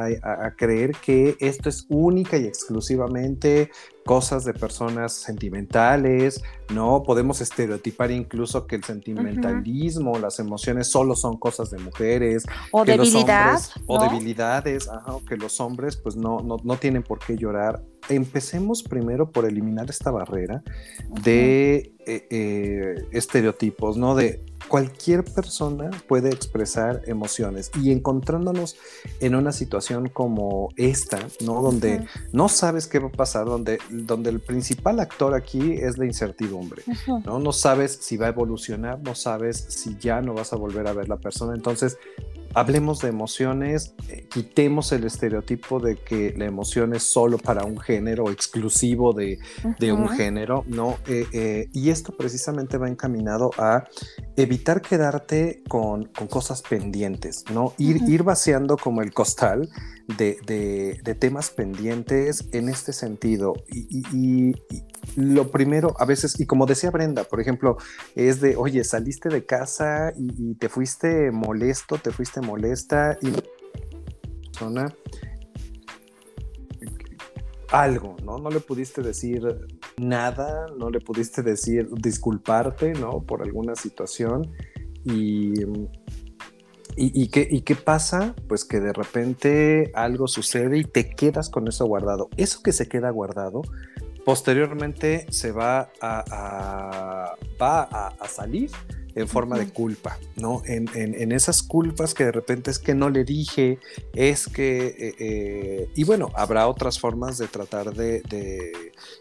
creer 0.56 0.92
que 1.04 1.36
esto 1.40 1.68
es 1.68 1.86
única 1.88 2.36
y 2.36 2.46
exclusivamente 2.46 3.70
cosas 4.04 4.44
de 4.44 4.54
personas 4.54 5.12
sentimentales, 5.12 6.42
¿no? 6.72 7.02
Podemos 7.02 7.40
estereotipar 7.40 8.10
incluso 8.10 8.66
que 8.66 8.76
el 8.76 8.84
sentimentalismo, 8.84 10.18
las 10.18 10.38
emociones 10.38 10.90
solo 10.90 11.14
son 11.14 11.36
cosas 11.36 11.70
de 11.70 11.78
mujeres. 11.78 12.44
O 12.72 12.84
debilidad. 12.84 13.60
O 13.86 14.00
debilidades, 14.00 14.88
ajá, 14.88 15.16
que 15.28 15.36
los 15.36 15.60
hombres 15.60 15.96
pues 15.96 16.16
no, 16.16 16.40
no, 16.40 16.56
no, 16.62 16.76
tienen 16.76 17.02
por 17.02 17.18
qué 17.18 17.36
llorar. 17.36 17.82
Empecemos 18.08 18.82
primero 18.82 19.30
por 19.30 19.44
eliminar 19.44 19.88
esta 19.90 20.10
barrera 20.10 20.62
de 21.22 21.94
eh, 22.06 22.26
eh, 22.30 22.94
estereotipos, 23.12 23.96
¿no? 23.96 24.14
De 24.14 24.44
cualquier 24.68 25.24
persona 25.24 25.90
puede 26.08 26.30
expresar 26.30 27.02
emociones 27.06 27.70
y 27.80 27.92
encontrándonos 27.92 28.76
en 29.20 29.34
una 29.34 29.52
situación 29.52 30.08
como 30.08 30.70
esta, 30.76 31.18
¿no? 31.44 31.60
Donde 31.60 32.06
no 32.32 32.48
sabes 32.48 32.86
qué 32.86 32.98
va 32.98 33.08
a 33.08 33.12
pasar, 33.12 33.46
donde, 33.46 33.78
donde 33.90 34.30
el 34.30 34.40
principal 34.40 35.00
actor 35.00 35.34
aquí 35.34 35.74
es 35.74 35.98
la 35.98 36.06
incertidumbre, 36.06 36.82
¿no? 37.24 37.38
No 37.38 37.52
sabes 37.52 37.98
si 38.00 38.16
va 38.16 38.26
a 38.26 38.30
evolucionar, 38.30 39.00
no 39.00 39.14
sabes 39.14 39.66
si 39.68 39.96
ya 39.98 40.20
no 40.20 40.34
vas 40.34 40.52
a 40.52 40.56
volver 40.56 40.86
a 40.86 40.92
ver 40.92 41.08
la 41.08 41.18
persona, 41.18 41.54
entonces 41.54 41.98
hablemos 42.54 43.00
de 43.00 43.08
emociones, 43.08 43.94
eh, 44.08 44.26
quitemos 44.28 44.92
el 44.92 45.04
estereotipo 45.04 45.78
de 45.78 45.96
que 45.96 46.34
la 46.36 46.46
emoción 46.46 46.94
es 46.94 47.02
solo 47.04 47.38
para 47.38 47.64
un 47.64 47.78
género, 47.78 48.30
exclusivo 48.30 49.12
de, 49.12 49.38
un 49.92 50.08
género, 50.08 50.64
¿no? 50.66 50.98
Eh, 51.06 51.26
eh, 51.32 51.68
y 51.72 51.90
esto 51.90 52.16
precisamente 52.16 52.78
va 52.78 52.88
encaminado 52.88 53.50
a 53.58 53.84
evitar 54.36 54.82
quedarte 54.82 55.62
con, 55.68 56.04
cosas 56.28 56.62
pendientes, 56.62 57.44
¿no? 57.52 57.74
Ir, 57.78 58.02
ir 58.08 58.22
vaciando 58.22 58.76
como 58.76 59.02
el 59.02 59.12
costal 59.12 59.68
de, 60.16 61.16
temas 61.18 61.50
pendientes 61.50 62.48
en 62.52 62.68
este 62.68 62.92
sentido. 62.92 63.54
Y, 63.68 64.54
lo 65.16 65.50
primero, 65.50 65.94
a 65.98 66.04
veces, 66.04 66.38
y 66.38 66.46
como 66.46 66.66
decía 66.66 66.90
Brenda, 66.90 67.24
por 67.24 67.40
ejemplo, 67.40 67.78
es 68.14 68.40
de, 68.40 68.56
oye, 68.56 68.84
saliste 68.84 69.28
de 69.28 69.44
casa 69.44 70.12
y, 70.16 70.54
te 70.54 70.68
fuiste 70.68 71.30
molesto, 71.30 71.98
te 71.98 72.10
fuiste 72.10 72.40
molesta 72.40 73.18
y 73.20 73.32
persona 74.46 74.94
algo, 77.72 78.16
¿no? 78.24 78.38
No 78.38 78.50
le 78.50 78.60
pudiste 78.60 79.00
decir 79.02 79.42
nada, 79.96 80.66
no 80.76 80.90
le 80.90 81.00
pudiste 81.00 81.42
decir 81.42 81.88
disculparte, 81.92 82.92
¿no? 82.92 83.22
Por 83.22 83.42
alguna 83.42 83.74
situación. 83.74 84.50
Y, 85.04 85.54
y, 87.00 87.28
qué, 87.28 87.48
¿Y 87.50 87.62
qué 87.62 87.76
pasa? 87.76 88.34
Pues 88.48 88.64
que 88.64 88.80
de 88.80 88.92
repente 88.92 89.90
algo 89.94 90.28
sucede 90.28 90.78
y 90.78 90.84
te 90.84 91.08
quedas 91.08 91.48
con 91.48 91.66
eso 91.66 91.86
guardado. 91.86 92.28
Eso 92.36 92.62
que 92.62 92.72
se 92.72 92.88
queda 92.88 93.10
guardado, 93.10 93.62
posteriormente 94.24 95.26
se 95.30 95.52
va 95.52 95.90
a, 96.00 97.34
va 97.60 97.82
a 97.82 98.28
salir 98.28 98.70
en 99.14 99.28
forma 99.28 99.58
de 99.58 99.68
culpa, 99.68 100.18
¿no? 100.36 100.62
En, 100.66 101.32
esas 101.32 101.62
culpas 101.62 102.14
que 102.14 102.24
de 102.24 102.32
repente 102.32 102.70
es 102.70 102.78
que 102.78 102.94
no 102.94 103.10
le 103.10 103.24
dije, 103.24 103.78
es 104.14 104.46
que, 104.46 104.86
eh, 104.86 105.14
eh, 105.18 105.88
y 105.94 106.04
bueno, 106.04 106.30
habrá 106.34 106.68
otras 106.68 106.98
formas 106.98 107.38
de 107.38 107.48
tratar 107.48 107.94
de, 107.94 108.22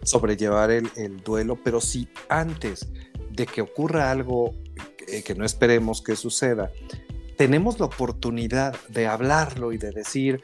sobrellevar 0.04 0.72
el, 0.72 0.90
duelo, 1.24 1.58
pero 1.64 1.82
si 1.82 2.08
antes 2.30 2.88
de 3.32 3.46
que 3.46 3.62
ocurra 3.62 4.12
algo 4.12 4.54
que 5.26 5.36
no 5.36 5.46
esperemos 5.46 6.02
que 6.02 6.16
suceda, 6.16 6.72
tenemos 7.40 7.80
la 7.80 7.86
oportunidad 7.86 8.76
de 8.90 9.08
hablarlo 9.08 9.72
y 9.72 9.78
de 9.78 9.92
decir, 9.92 10.42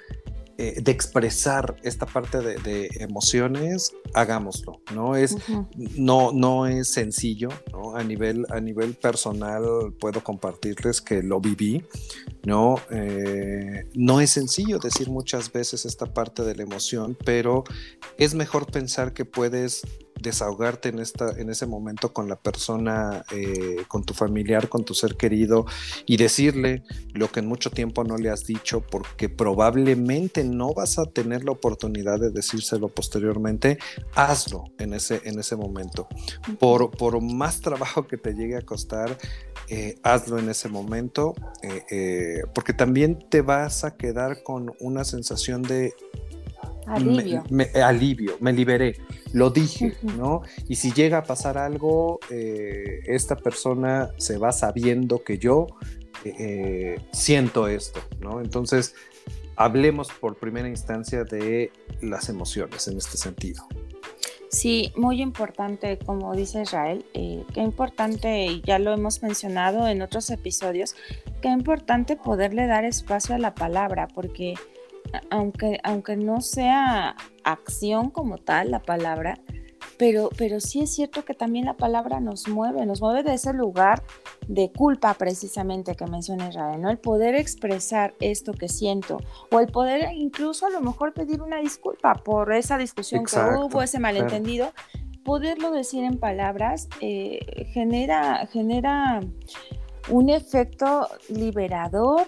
eh, 0.58 0.80
de 0.82 0.94
expresar 0.94 1.76
esta 1.84 2.06
parte 2.06 2.40
de, 2.40 2.88
emociones, 3.02 3.92
hagámoslo, 4.14 4.80
¿no? 4.94 5.18
Es, 5.18 5.36
no, 5.76 6.32
no 6.32 6.68
es 6.68 6.94
sencillo, 6.94 7.50
¿no? 7.74 7.98
A 7.98 8.04
nivel, 8.06 8.46
a 8.50 8.62
nivel 8.62 8.94
personal 8.94 9.94
puedo 10.00 10.24
compartirles 10.24 11.02
que 11.02 11.22
lo 11.22 11.42
viví, 11.42 11.84
¿no? 12.46 12.76
Eh, 12.90 13.90
no 13.94 14.22
es 14.22 14.30
sencillo 14.30 14.80
decir 14.80 15.10
muchas 15.10 15.52
veces 15.52 15.84
esta 15.84 16.06
parte 16.06 16.44
de 16.44 16.56
la 16.56 16.64
emoción, 16.64 17.18
pero 17.26 17.66
es 18.18 18.36
mejor 18.36 18.72
pensar 18.72 19.12
que 19.12 19.26
puedes 19.26 19.82
desahogarte 20.20 20.90
en, 20.90 21.00
esta, 21.00 21.32
en 21.38 21.50
ese 21.50 21.66
momento 21.66 22.14
con 22.14 22.28
la 22.28 22.36
persona, 22.36 23.24
eh, 23.32 23.84
con 23.88 24.04
tu 24.04 24.14
familiar, 24.14 24.70
con 24.70 24.84
tu 24.84 24.94
ser 24.94 25.16
querido 25.16 25.66
y 26.06 26.18
decirle 26.18 26.84
lo 27.14 27.32
que 27.32 27.42
en 27.42 27.48
mucho 27.48 27.70
tiempo 27.70 28.04
no 28.04 28.18
le 28.18 28.30
has 28.30 28.46
dicho 28.46 28.82
porque 28.82 29.30
probablemente 29.30 30.44
no 30.44 30.74
vas 30.74 30.98
a 31.00 31.06
tener 31.06 31.44
la 31.44 31.52
oportunidad 31.52 32.20
de 32.20 32.32
decírselo 32.32 32.90
posteriormente, 32.90 33.78
hazlo 34.16 34.66
en 34.78 34.94
ese, 34.94 35.22
en 35.26 35.40
ese 35.40 35.56
momento. 35.56 36.08
Por, 36.60 36.92
por 36.92 37.22
más 37.22 37.62
trabajo 37.62 38.08
que 38.08 38.18
te 38.18 38.34
llegue 38.34 38.58
a 38.58 38.62
costar, 38.62 39.18
eh, 39.70 39.96
hazlo 40.04 40.40
en 40.40 40.50
ese 40.50 40.70
momento, 40.70 41.34
eh, 41.62 42.42
porque 42.54 42.74
también 42.74 43.20
te 43.30 43.42
vas 43.42 43.84
a 43.84 43.96
quedar 43.96 44.44
con 44.44 44.72
una 44.80 45.04
sensación 45.04 45.62
de 45.62 45.94
Alivio. 46.88 47.44
Me, 47.50 47.66
alivio, 47.82 48.38
me 48.40 48.54
liberé, 48.54 48.98
lo 49.34 49.50
dije, 49.50 49.96
¿no? 50.18 50.42
Y 50.68 50.76
si 50.76 50.92
llega 50.92 51.20
a 51.20 51.24
pasar 51.24 51.58
algo, 51.58 52.20
eh, 52.30 53.02
esta 53.06 53.36
persona 53.36 54.12
se 54.18 54.38
va 54.38 54.52
sabiendo 54.52 55.24
que 55.24 55.38
yo 55.38 55.68
eh, 56.24 57.00
siento 57.12 57.68
esto, 57.68 58.00
¿no? 58.20 58.42
Entonces, 58.42 58.96
hablemos 59.56 60.10
por 60.12 60.38
primera 60.38 60.68
instancia 60.68 61.24
de 61.24 61.72
las 62.02 62.30
emociones 62.30 62.88
en 62.88 62.98
este 62.98 63.18
sentido. 63.18 63.68
Sí, 64.50 64.94
muy 64.96 65.22
importante, 65.22 65.98
como 65.98 66.34
dice 66.34 66.62
Israel, 66.62 67.06
eh, 67.14 67.44
qué 67.54 67.62
importante, 67.62 68.46
y 68.46 68.62
ya 68.62 68.80
lo 68.80 68.94
hemos 68.94 69.22
mencionado 69.22 69.88
en 69.88 70.02
otros 70.02 70.30
episodios, 70.30 70.96
qué 71.42 71.50
importante 71.50 72.16
poderle 72.16 72.66
dar 72.66 72.86
espacio 72.86 73.36
a 73.36 73.38
la 73.38 73.54
palabra, 73.54 74.08
porque 74.08 74.54
aunque, 75.30 75.80
aunque 75.84 76.16
no 76.16 76.42
sea 76.42 77.16
acción 77.44 78.10
como 78.10 78.38
tal 78.38 78.72
la 78.72 78.82
palabra, 78.82 79.40
pero, 79.98 80.30
pero 80.38 80.60
sí 80.60 80.82
es 80.82 80.94
cierto 80.94 81.24
que 81.24 81.34
también 81.34 81.66
la 81.66 81.78
palabra 81.78 82.20
nos 82.20 82.48
mueve, 82.48 82.86
nos 82.86 83.02
mueve 83.02 83.24
de 83.24 83.34
ese 83.34 83.54
lugar 83.54 84.04
de 84.48 84.72
culpa 84.72 85.14
precisamente 85.14 85.96
que 85.96 86.06
menciona 86.06 86.50
Israel, 86.50 86.82
¿no? 86.82 86.90
El 86.90 86.98
poder 86.98 87.36
expresar 87.36 88.14
esto 88.20 88.54
que 88.54 88.68
siento 88.68 89.20
o 89.52 89.60
el 89.60 89.68
poder 89.68 90.12
incluso 90.14 90.66
a 90.66 90.70
lo 90.70 90.82
mejor 90.82 91.14
pedir 91.14 91.42
una 91.42 91.58
disculpa 91.58 92.16
por 92.16 92.54
esa 92.54 92.78
discusión 92.78 93.26
que 93.26 93.38
hubo, 93.38 93.82
ese 93.82 94.00
malentendido, 94.00 94.74
poderlo 95.24 95.72
decir 95.72 96.04
en 96.04 96.18
palabras 96.20 96.90
eh, 97.00 97.68
genera, 97.74 98.48
genera 98.48 99.22
un 100.10 100.30
efecto 100.30 101.08
liberador 101.30 102.28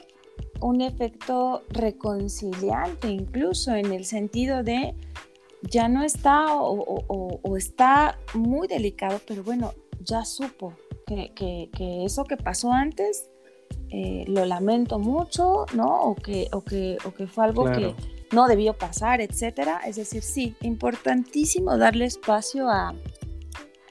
un 0.61 0.81
efecto 0.81 1.63
reconciliante, 1.69 3.09
incluso 3.09 3.75
en 3.75 3.91
el 3.91 4.05
sentido 4.05 4.63
de 4.63 4.95
ya 5.63 5.87
no 5.89 6.03
está 6.03 6.55
o, 6.55 7.57
está 7.57 8.19
muy 8.33 8.67
delicado, 8.67 9.19
pero 9.27 9.43
bueno, 9.43 9.73
ya 10.03 10.23
supo 10.25 10.73
que, 11.05 11.69
eso 12.05 12.25
que 12.25 12.37
pasó 12.37 12.71
antes 12.71 13.29
eh, 13.89 14.25
lo 14.27 14.45
lamento 14.45 14.99
mucho, 14.99 15.65
¿no? 15.73 16.01
O 16.01 16.15
que, 16.15 16.47
o 16.51 16.63
que, 16.63 16.97
o 17.05 17.13
que 17.13 17.27
fue 17.27 17.45
algo 17.45 17.65
que 17.71 17.95
no 18.31 18.47
debió 18.47 18.73
pasar, 18.73 19.21
etcétera. 19.21 19.81
Es 19.85 19.95
decir, 19.95 20.21
sí, 20.21 20.55
importantísimo 20.61 21.77
darle 21.77 22.05
espacio 22.05 22.69
a, 22.69 22.93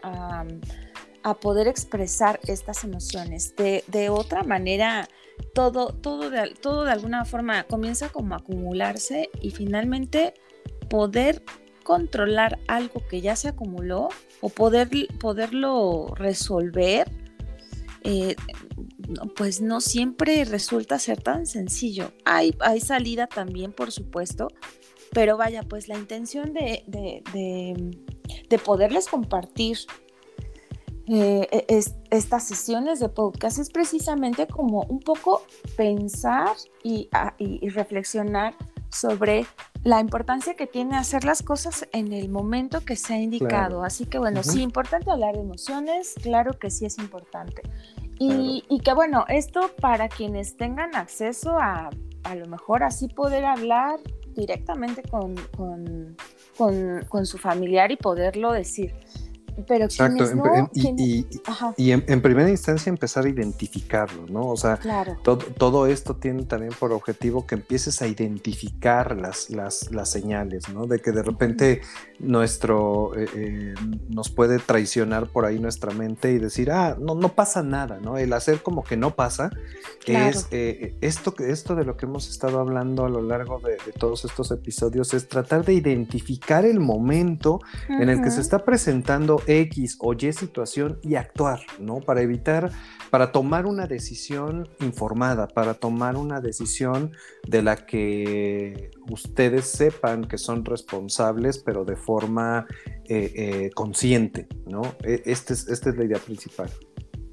a, 0.03 1.35
poder 1.41 1.67
expresar 1.69 2.39
estas 2.47 2.85
emociones. 2.85 3.57
De, 3.57 3.85
de 3.89 4.11
otra 4.11 4.43
manera, 4.43 5.09
todo, 5.55 5.89
todo, 5.89 6.31
de, 6.31 6.55
todo 6.61 6.85
de 6.85 6.93
alguna 6.93 7.25
forma 7.25 7.65
comienza 7.65 8.11
como 8.11 8.35
a 8.35 8.39
acumularse 8.39 9.31
y 9.41 9.51
finalmente 9.51 10.35
poder 10.89 11.43
controlar 11.83 12.59
algo 12.67 13.03
que 13.09 13.21
ya 13.21 13.37
se 13.37 13.49
acumuló 13.49 14.09
o 14.41 14.49
poder, 14.49 14.89
poderlo 15.21 16.13
resolver, 16.17 17.11
eh, 18.03 18.37
pues 19.37 19.61
no 19.61 19.81
siempre 19.81 20.45
resulta 20.45 20.99
ser 20.99 21.23
tan 21.23 21.47
sencillo. 21.47 22.13
Hay, 22.25 22.55
hay 22.61 22.81
salida 22.81 23.27
también, 23.27 23.73
por 23.73 23.93
supuesto, 23.93 24.49
pero 25.13 25.37
vaya, 25.37 25.63
pues 25.63 25.89
la 25.89 25.97
intención 25.97 26.53
de, 26.53 26.83
de 26.87 28.59
poderles 28.59 29.09
compartir 29.09 29.79
eh, 31.09 31.65
e, 31.69 31.83
estas 32.11 32.45
sesiones 32.45 32.99
de 32.99 33.09
podcast 33.09 33.59
es 33.59 33.71
precisamente 33.71 34.47
como 34.49 34.83
un 34.83 35.01
poco 35.01 35.43
pensar 35.77 36.57
y, 36.83 37.09
ah, 37.13 37.35
reflexionar 37.63 38.55
sobre 38.91 39.47
la 39.85 40.01
importancia 40.01 40.55
que 40.55 40.67
tiene 40.67 40.97
hacer 40.97 41.25
las 41.25 41.43
cosas 41.43 41.87
en 41.93 42.13
el 42.13 42.29
momento 42.29 42.81
que 42.81 42.97
se 42.97 43.15
ha 43.15 43.19
indicado. 43.19 43.85
Así 43.85 44.07
que 44.07 44.19
bueno, 44.19 44.43
sí, 44.43 44.63
importante 44.63 45.11
hablar 45.11 45.35
de 45.35 45.43
emociones, 45.43 46.15
claro 46.23 46.59
que 46.59 46.71
sí 46.71 46.87
es 46.87 46.99
importante. 46.99 47.63
Y, 48.19 48.81
que 48.83 48.95
bueno, 48.95 49.27
esto 49.29 49.71
para 49.81 50.09
quienes 50.09 50.57
tengan 50.57 50.97
acceso 50.97 51.59
a 51.59 51.91
a 52.25 52.35
lo 52.35 52.47
mejor 52.47 52.83
así 52.83 53.07
poder 53.07 53.45
hablar 53.45 54.01
directamente 54.35 55.03
con, 55.05 55.37
con 56.57 57.27
su 57.27 57.39
familiar 57.39 57.93
y 57.93 57.97
poderlo 57.97 58.51
decir. 58.51 58.93
Pero 59.67 59.85
Exacto, 59.85 60.25
y, 61.77 61.91
en, 61.91 62.21
primera 62.21 62.51
instancia 62.51 62.91
empezar 62.91 63.25
a 63.25 63.29
identificarlo, 63.29 64.27
¿no? 64.29 64.49
O 64.49 64.57
sea, 64.57 64.79
todo, 65.23 65.87
esto 65.87 66.17
tiene 66.17 66.45
también 66.45 66.73
por 66.79 66.93
objetivo 66.93 67.47
que 67.47 67.55
empieces 67.55 68.03
a 68.03 68.07
identificar 68.07 69.17
las, 69.17 69.51
las, 69.51 69.91
las 69.91 70.11
señales, 70.11 70.69
¿no? 70.69 70.87
De 70.87 70.99
que 70.99 71.11
de 71.13 71.23
repente 71.23 71.81
nuestro, 72.19 73.17
eh, 73.17 73.27
eh, 73.35 73.75
nos 74.09 74.29
puede 74.29 74.59
traicionar 74.59 75.29
por 75.29 75.47
ahí 75.47 75.59
nuestra 75.59 75.93
mente 75.93 76.33
y 76.33 76.39
decir, 76.39 76.71
ah, 76.71 76.97
no, 77.01 77.15
no 77.15 77.35
pasa 77.35 77.63
nada, 77.63 77.99
¿no? 78.01 78.19
El 78.19 78.33
hacer 78.33 78.63
como 78.63 78.85
que 78.85 78.97
no 78.97 79.15
pasa 79.15 79.51
es 80.07 80.49
eh, 80.51 80.97
esto, 81.01 81.35
esto 81.39 81.75
de 81.75 81.85
lo 81.85 81.97
que 81.97 82.07
hemos 82.07 82.29
estado 82.29 82.61
hablando 82.61 83.05
a 83.05 83.09
lo 83.09 83.23
largo 83.23 83.61
de, 83.61 83.77
todos 83.99 84.25
estos 84.25 84.51
episodios, 84.51 85.15
es 85.15 85.29
tratar 85.29 85.65
de 85.65 85.73
identificar 85.73 86.65
el 86.65 86.81
momento 86.81 87.61
en 87.89 88.09
el 88.09 88.23
que 88.23 88.31
se 88.31 88.41
está 88.41 88.65
presentando 88.65 89.43
X 89.47 89.97
o 90.01 90.13
Y 90.15 90.33
situación 90.33 90.99
y 91.03 91.15
actuar, 91.15 91.61
¿no? 91.79 92.01
Para 92.01 92.23
evitar, 92.23 92.71
para 93.11 93.33
tomar 93.33 93.67
una 93.67 93.87
decisión 93.87 94.69
informada, 94.81 95.49
para 95.49 95.75
tomar 95.75 96.17
una 96.17 96.41
decisión 96.41 97.13
de 97.47 97.63
la 97.63 97.77
que 97.77 98.91
ustedes 99.11 99.67
sepan 99.67 100.27
que 100.27 100.39
son 100.39 100.65
responsables, 100.65 101.59
pero 101.59 101.85
de 101.85 101.97
forma 101.97 102.67
eh, 103.05 103.33
eh, 103.35 103.71
consciente, 103.75 104.49
¿no? 104.67 104.83
E, 105.03 105.23
este 105.27 105.55
es, 105.55 105.69
esta 105.69 105.91
es 105.91 105.97
la 105.97 106.05
idea 106.05 106.19
principal. 106.19 106.71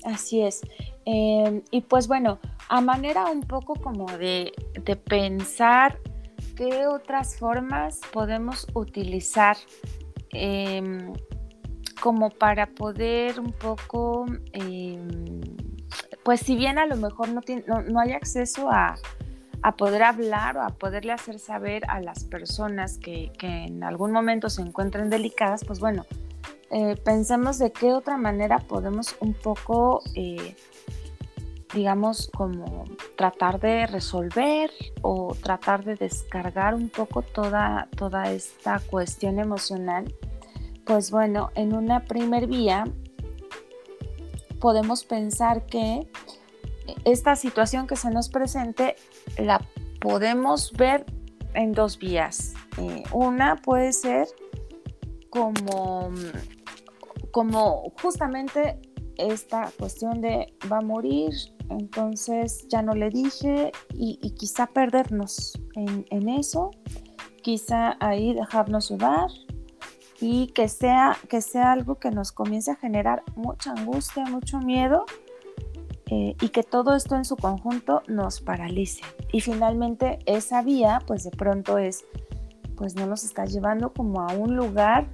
Así 0.04 0.42
es. 0.42 0.62
Em, 1.06 1.62
y 1.72 1.82
pues 1.82 2.08
bueno, 2.08 2.40
a 2.70 2.82
manera 2.82 3.26
un 3.26 3.42
poco 3.42 3.76
como 3.76 4.06
de, 4.18 4.52
de 4.84 4.96
pensar 4.96 6.00
qué 6.56 6.88
otras 6.88 7.38
formas 7.38 8.00
podemos 8.12 8.68
utilizar 8.74 9.58
em, 10.32 11.14
como 12.04 12.32
para 12.32 12.66
poder 12.66 13.40
un 13.40 13.54
poco, 13.54 14.26
em, 14.52 15.40
pues 16.22 16.42
si 16.42 16.58
bien 16.58 16.78
a 16.78 16.86
lo 16.86 16.98
mejor 16.98 17.30
no, 17.30 17.40
tiene, 17.40 17.64
no, 17.66 17.98
hay 17.98 18.12
acceso 18.12 18.70
a, 18.70 18.96
a 19.62 19.76
poder 19.78 20.04
hablar 20.04 20.58
o 20.58 20.64
a 20.64 20.68
poderle 20.68 21.14
hacer 21.14 21.40
saber 21.40 21.84
a 21.88 22.02
las 22.02 22.26
personas 22.26 22.98
que, 22.98 23.32
en 23.42 23.86
algún 23.86 24.12
momento 24.12 24.50
se 24.50 24.62
encuentren 24.62 25.10
delicadas, 25.10 25.64
pues 25.64 25.80
bueno, 25.80 26.06
eh, 26.72 26.98
pensemos 27.06 27.58
de 27.58 27.72
qué 27.72 27.94
otra 27.94 28.18
manera 28.18 28.60
podemos 28.60 29.16
un 29.22 29.34
poco, 29.34 30.02
eh, 30.14 30.58
digamos, 31.74 32.30
como 32.36 32.84
tratar 33.16 33.62
de 33.62 33.88
resolver 33.88 34.72
o 35.04 35.38
tratar 35.42 35.86
de 35.86 35.96
descargar 35.96 36.76
un 36.76 36.90
poco 36.90 37.22
toda, 37.22 37.88
toda 37.96 38.30
esta 38.30 38.82
cuestión 38.90 39.40
emocional. 39.40 40.14
Pues 40.86 41.12
bueno, 41.12 41.52
en 41.56 41.74
una 41.74 42.06
primer 42.06 42.48
vía 42.48 42.84
podemos 44.60 45.04
pensar 45.04 45.66
que 45.66 46.08
esta 47.06 47.36
situación 47.36 47.88
que 47.88 47.96
se 47.96 48.10
nos 48.12 48.30
presente 48.30 48.96
la 49.38 49.62
podemos 50.00 50.74
ver 50.74 51.06
en 51.54 51.72
dos 51.72 51.98
vías. 51.98 52.54
Eh, 52.78 53.04
una 53.12 53.56
puede 53.58 53.94
ser 53.94 54.28
como, 55.30 56.12
como 57.32 57.92
justamente 58.02 58.80
esta 59.18 59.72
cuestión 59.78 60.22
de 60.22 60.54
va 60.72 60.80
a 60.80 60.82
morir, 60.82 61.32
entonces 61.70 62.68
ya 62.68 62.82
no 62.82 62.94
le 62.94 63.10
dije 63.10 63.72
y, 63.94 64.18
quizá 64.32 64.68
perdernos 64.68 65.54
en, 65.76 66.06
en, 66.10 66.30
eso, 66.30 66.72
quizá 67.42 67.96
ahí 68.00 68.34
dejarnos 68.34 68.90
llevar 68.90 69.30
y 70.26 70.48
que 70.48 70.70
sea, 70.70 71.18
que 71.28 71.42
sea 71.42 71.74
algo 71.74 71.96
que 71.96 72.10
nos 72.10 72.32
comience 72.32 72.72
a 72.72 72.76
generar 72.78 73.24
mucha 73.36 73.72
angustia, 73.72 74.24
mucho 74.24 74.58
miedo 74.60 75.04
eh, 76.10 76.34
y 76.40 76.48
que 76.48 76.64
todo 76.64 76.96
esto 76.96 77.18
en 77.18 77.26
su 77.26 77.36
conjunto 77.36 78.04
nos 78.08 78.40
paralice. 78.40 79.02
Y 79.34 79.42
finalmente 79.42 80.20
esa 80.26 80.62
vía, 80.62 81.02
pues 81.06 81.26
de 81.26 81.32
pronto 81.32 81.78
es, 81.78 82.06
pues 82.78 82.96
no 82.96 83.06
nos 83.06 83.26
está 83.26 83.44
llevando 83.44 83.92
como 83.92 84.22
a 84.22 84.28
un 84.32 84.56
lugar 84.56 85.10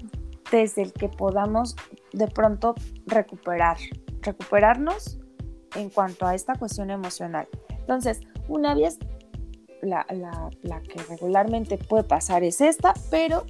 desde 0.52 0.84
el 0.84 0.94
que 0.94 1.10
podamos 1.10 1.76
de 2.14 2.28
pronto 2.28 2.76
recuperar, 3.08 3.78
recuperarnos 4.22 5.20
en 5.76 5.90
cuanto 5.90 6.28
a 6.28 6.36
esta 6.36 6.54
cuestión 6.54 6.92
emocional. 6.92 7.48
Entonces, 7.80 8.20
una 8.48 8.76
vía 8.76 8.90
la, 9.82 10.06
la, 10.12 10.52
la 10.62 10.82
que 10.82 11.02
regularmente 11.10 11.80
puede 11.80 12.04
pasar 12.04 12.44
es 12.44 12.62
esta, 12.62 12.94
pero 13.10 13.48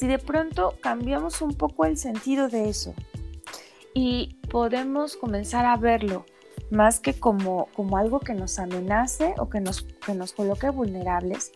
si 0.00 0.06
de 0.06 0.18
pronto 0.18 0.76
cambiamos 0.80 1.42
un 1.42 1.52
poco 1.52 1.84
el 1.84 1.98
sentido 1.98 2.48
de 2.48 2.70
eso 2.70 2.94
y 3.92 4.38
podemos 4.50 5.14
comenzar 5.14 5.66
a 5.66 5.76
verlo 5.76 6.24
más 6.70 7.00
que 7.00 7.12
como, 7.12 7.66
como 7.74 7.98
algo 7.98 8.18
que 8.18 8.32
nos 8.32 8.58
amenace 8.58 9.34
o 9.36 9.50
que 9.50 9.60
nos, 9.60 9.82
que 9.82 10.14
nos 10.14 10.32
coloque 10.32 10.70
vulnerables, 10.70 11.52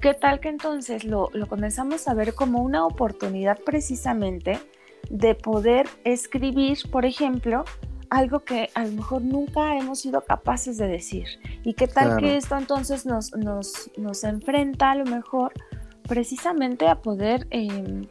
¿qué 0.00 0.12
tal 0.12 0.40
que 0.40 0.48
entonces 0.48 1.04
lo, 1.04 1.30
lo 1.34 1.46
comenzamos 1.46 2.08
a 2.08 2.14
ver 2.14 2.34
como 2.34 2.62
una 2.62 2.84
oportunidad 2.84 3.60
precisamente 3.64 4.58
de 5.08 5.36
poder 5.36 5.86
escribir, 6.02 6.78
por 6.90 7.04
ejemplo, 7.04 7.64
algo 8.10 8.40
que 8.40 8.70
a 8.74 8.84
lo 8.84 8.90
mejor 8.90 9.22
nunca 9.22 9.76
hemos 9.76 10.00
sido 10.00 10.22
capaces 10.22 10.78
de 10.78 10.88
decir. 10.88 11.26
¿Y 11.62 11.74
qué 11.74 11.86
tal 11.88 12.16
que 12.16 12.36
esto 12.36 12.56
entonces 12.56 13.06
nos, 13.06 13.34
nos, 13.36 13.90
nos, 13.96 14.24
enfrenta 14.24 14.92
a 14.92 14.94
lo 14.94 15.04
mejor 15.04 15.52
precisamente 16.06 16.86
a 16.88 17.00
poder 17.00 17.46
em, 17.50 18.06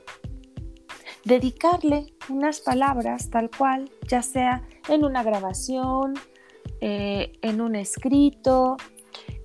dedicarle 1.26 2.14
unas 2.30 2.60
palabras 2.60 3.30
tal 3.30 3.50
cual, 3.50 3.90
ya 4.08 4.22
sea 4.22 4.64
en 4.90 5.06
una 5.06 5.24
grabación, 5.24 6.14
eh, 6.82 7.34
en 7.42 7.62
un 7.62 7.76
escrito, 7.76 8.78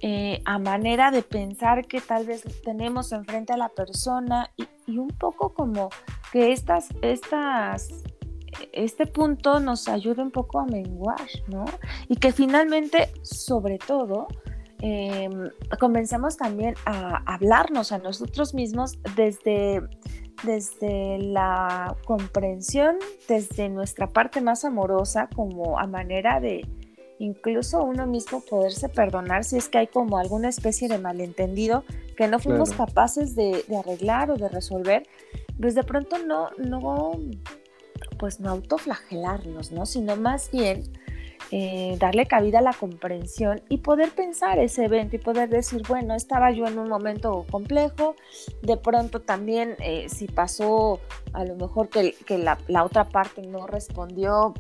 eh, 0.00 0.40
a 0.44 0.58
manera 0.58 1.11
de 1.11 1.22
pensar 1.22 1.87
que 1.87 2.00
tal 2.00 2.26
vez 2.26 2.42
tenemos 2.62 3.12
enfrente 3.12 3.52
a 3.52 3.56
la 3.56 3.68
persona 3.68 4.50
y, 4.56 4.98
un 4.98 5.08
poco 5.08 5.52
como 5.52 5.90
que 6.32 6.52
estas, 6.52 6.88
estas, 7.02 7.88
este 8.72 9.06
punto 9.06 9.61
nos 9.61 9.88
ayude 9.88 10.22
un 10.22 10.30
poco 10.30 10.61
a 10.61 10.64
menguar, 10.64 11.20
¿no? 11.48 11.64
Y 12.08 12.16
que 12.16 12.32
finalmente, 12.32 13.12
sobre 13.22 13.78
todo, 13.78 14.28
em, 14.80 15.50
comencemos 15.78 16.36
también 16.36 16.74
a 16.84 17.22
hablarnos 17.32 17.92
a 17.92 17.98
nosotros 17.98 18.54
mismos 18.54 18.98
desde, 19.16 19.82
desde 20.44 21.18
la 21.18 21.96
comprensión, 22.06 22.96
desde 23.28 23.68
nuestra 23.68 24.08
parte 24.08 24.40
más 24.40 24.64
amorosa, 24.64 25.28
como 25.34 25.78
a 25.78 25.86
manera 25.86 26.40
de, 26.40 26.66
incluso 27.18 27.82
uno 27.82 28.06
mismo 28.06 28.40
poderse 28.40 28.88
perdonar 28.88 29.44
si 29.44 29.56
es 29.56 29.68
que 29.68 29.78
hay 29.78 29.86
como 29.88 30.18
alguna 30.18 30.48
especie 30.48 30.88
de 30.88 30.98
malentendido 30.98 31.84
que 32.16 32.28
no 32.28 32.38
fuimos 32.38 32.70
capaces 32.72 33.34
de, 33.34 33.64
arreglar 33.78 34.30
o 34.30 34.36
de 34.36 34.48
resolver, 34.48 35.04
pues 35.60 35.74
de 35.74 35.84
pronto 35.84 36.18
no, 36.18 36.50
no, 36.58 37.12
pues 38.18 38.40
no 38.40 38.50
autoflagelarnos, 38.50 39.72
¿no? 39.72 39.86
Sino 39.86 40.16
más 40.16 40.50
bien 40.50 40.84
eh, 41.50 41.96
darle 41.98 42.26
cabida 42.26 42.58
a 42.58 42.62
la 42.62 42.74
comprensión 42.74 43.62
y 43.70 43.78
poder 43.78 44.11
pensar 44.11 44.58
ese 44.58 44.84
evento 44.84 45.16
y 45.16 45.18
poder 45.18 45.48
decir, 45.48 45.82
bueno, 45.88 46.14
estaba 46.14 46.50
yo 46.50 46.66
en 46.66 46.78
un 46.78 46.88
momento 46.88 47.46
complejo, 47.50 48.16
de 48.61 48.76
pronto 48.76 49.20
también 49.20 49.74
eh, 49.78 50.08
si 50.11 50.26
pasó 50.26 51.00
a 51.32 51.44
lo 51.44 51.54
mejor 51.56 51.88
que, 51.88 52.14
la, 52.37 52.58
la, 52.68 52.84
otra 52.84 53.08
parte 53.08 53.40
no 53.42 53.66
respondió, 53.66 54.52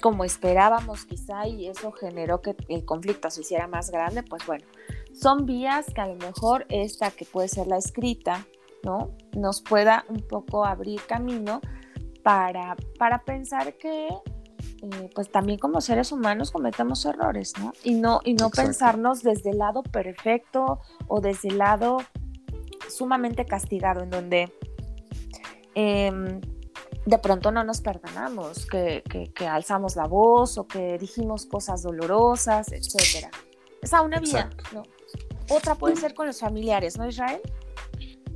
como 0.00 0.22
esperábamos 0.22 1.06
quizá 1.06 1.48
y 1.48 1.66
eso 1.66 1.90
generó 1.90 2.40
que 2.40 2.54
el 2.68 2.84
conflicto 2.84 3.28
se 3.28 3.40
hiciera 3.40 3.66
más 3.66 3.90
grande, 3.90 4.22
pues 4.22 4.46
bueno, 4.46 4.64
son 5.12 5.44
vías 5.44 5.86
que 5.92 6.00
a 6.02 6.06
lo 6.06 6.14
mejor 6.14 6.66
esta 6.68 7.10
que 7.10 7.24
puede 7.24 7.48
ser 7.48 7.66
la 7.66 7.78
escrita, 7.78 8.46
¿no? 8.84 9.10
Nos 9.32 9.60
pueda 9.60 10.04
un 10.08 10.20
poco 10.20 10.64
abrir 10.64 11.00
camino 11.06 11.60
para, 12.22 12.76
para 12.98 13.24
pensar 13.24 13.74
que 13.74 14.08
eh, 14.82 15.10
pues 15.14 15.30
también 15.30 15.58
como 15.58 15.80
seres 15.80 16.12
humanos 16.12 16.50
cometemos 16.50 17.04
errores, 17.06 17.52
¿no? 17.58 17.72
Y 17.82 17.94
no, 17.94 18.20
y 18.24 18.34
no 18.34 18.50
pensarnos 18.50 19.22
desde 19.22 19.50
el 19.50 19.58
lado 19.58 19.82
perfecto 19.82 20.80
o 21.08 21.20
desde 21.20 21.48
el 21.48 21.58
lado 21.58 21.98
sumamente 22.88 23.46
castigado, 23.46 24.02
en 24.02 24.10
donde 24.10 24.52
em, 25.74 26.40
de 27.06 27.18
pronto 27.18 27.50
no 27.52 27.64
nos 27.64 27.80
perdonamos, 27.80 28.66
que, 28.66 29.02
alzamos 29.48 29.96
la 29.96 30.06
voz 30.06 30.58
o 30.58 30.66
que 30.66 30.98
dijimos 30.98 31.46
cosas 31.46 31.82
dolorosas, 31.82 32.72
etc. 32.72 33.28
Esa 33.80 34.02
una 34.02 34.20
vía, 34.20 34.50
¿no? 34.72 34.82
Otra 35.48 35.76
puede 35.76 35.96
ser 35.96 36.14
con 36.14 36.26
los 36.26 36.40
familiares, 36.40 36.98
¿no, 36.98 37.06
Israel? 37.06 37.40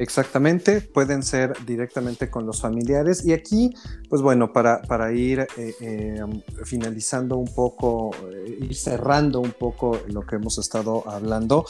Exactamente, 0.01 0.81
pueden 0.81 1.23
ser 1.23 1.53
directamente 1.67 2.31
con 2.31 2.47
los 2.47 2.63
familiares. 2.63 3.23
Y 3.27 3.35
aquí, 3.35 3.75
pues 4.09 4.23
bueno, 4.23 4.51
para, 4.51 4.81
para 4.81 5.13
ir 5.13 5.41
eh, 5.59 5.75
eh, 5.79 6.25
finalizando 6.65 7.37
un 7.37 7.53
poco, 7.53 8.11
eh, 8.33 8.61
ir 8.63 8.75
cerrando 8.75 9.41
un 9.41 9.53
poco 9.53 10.01
lo 10.09 10.23
que 10.23 10.37
hemos 10.37 10.57
estado 10.57 11.07
hablando, 11.07 11.67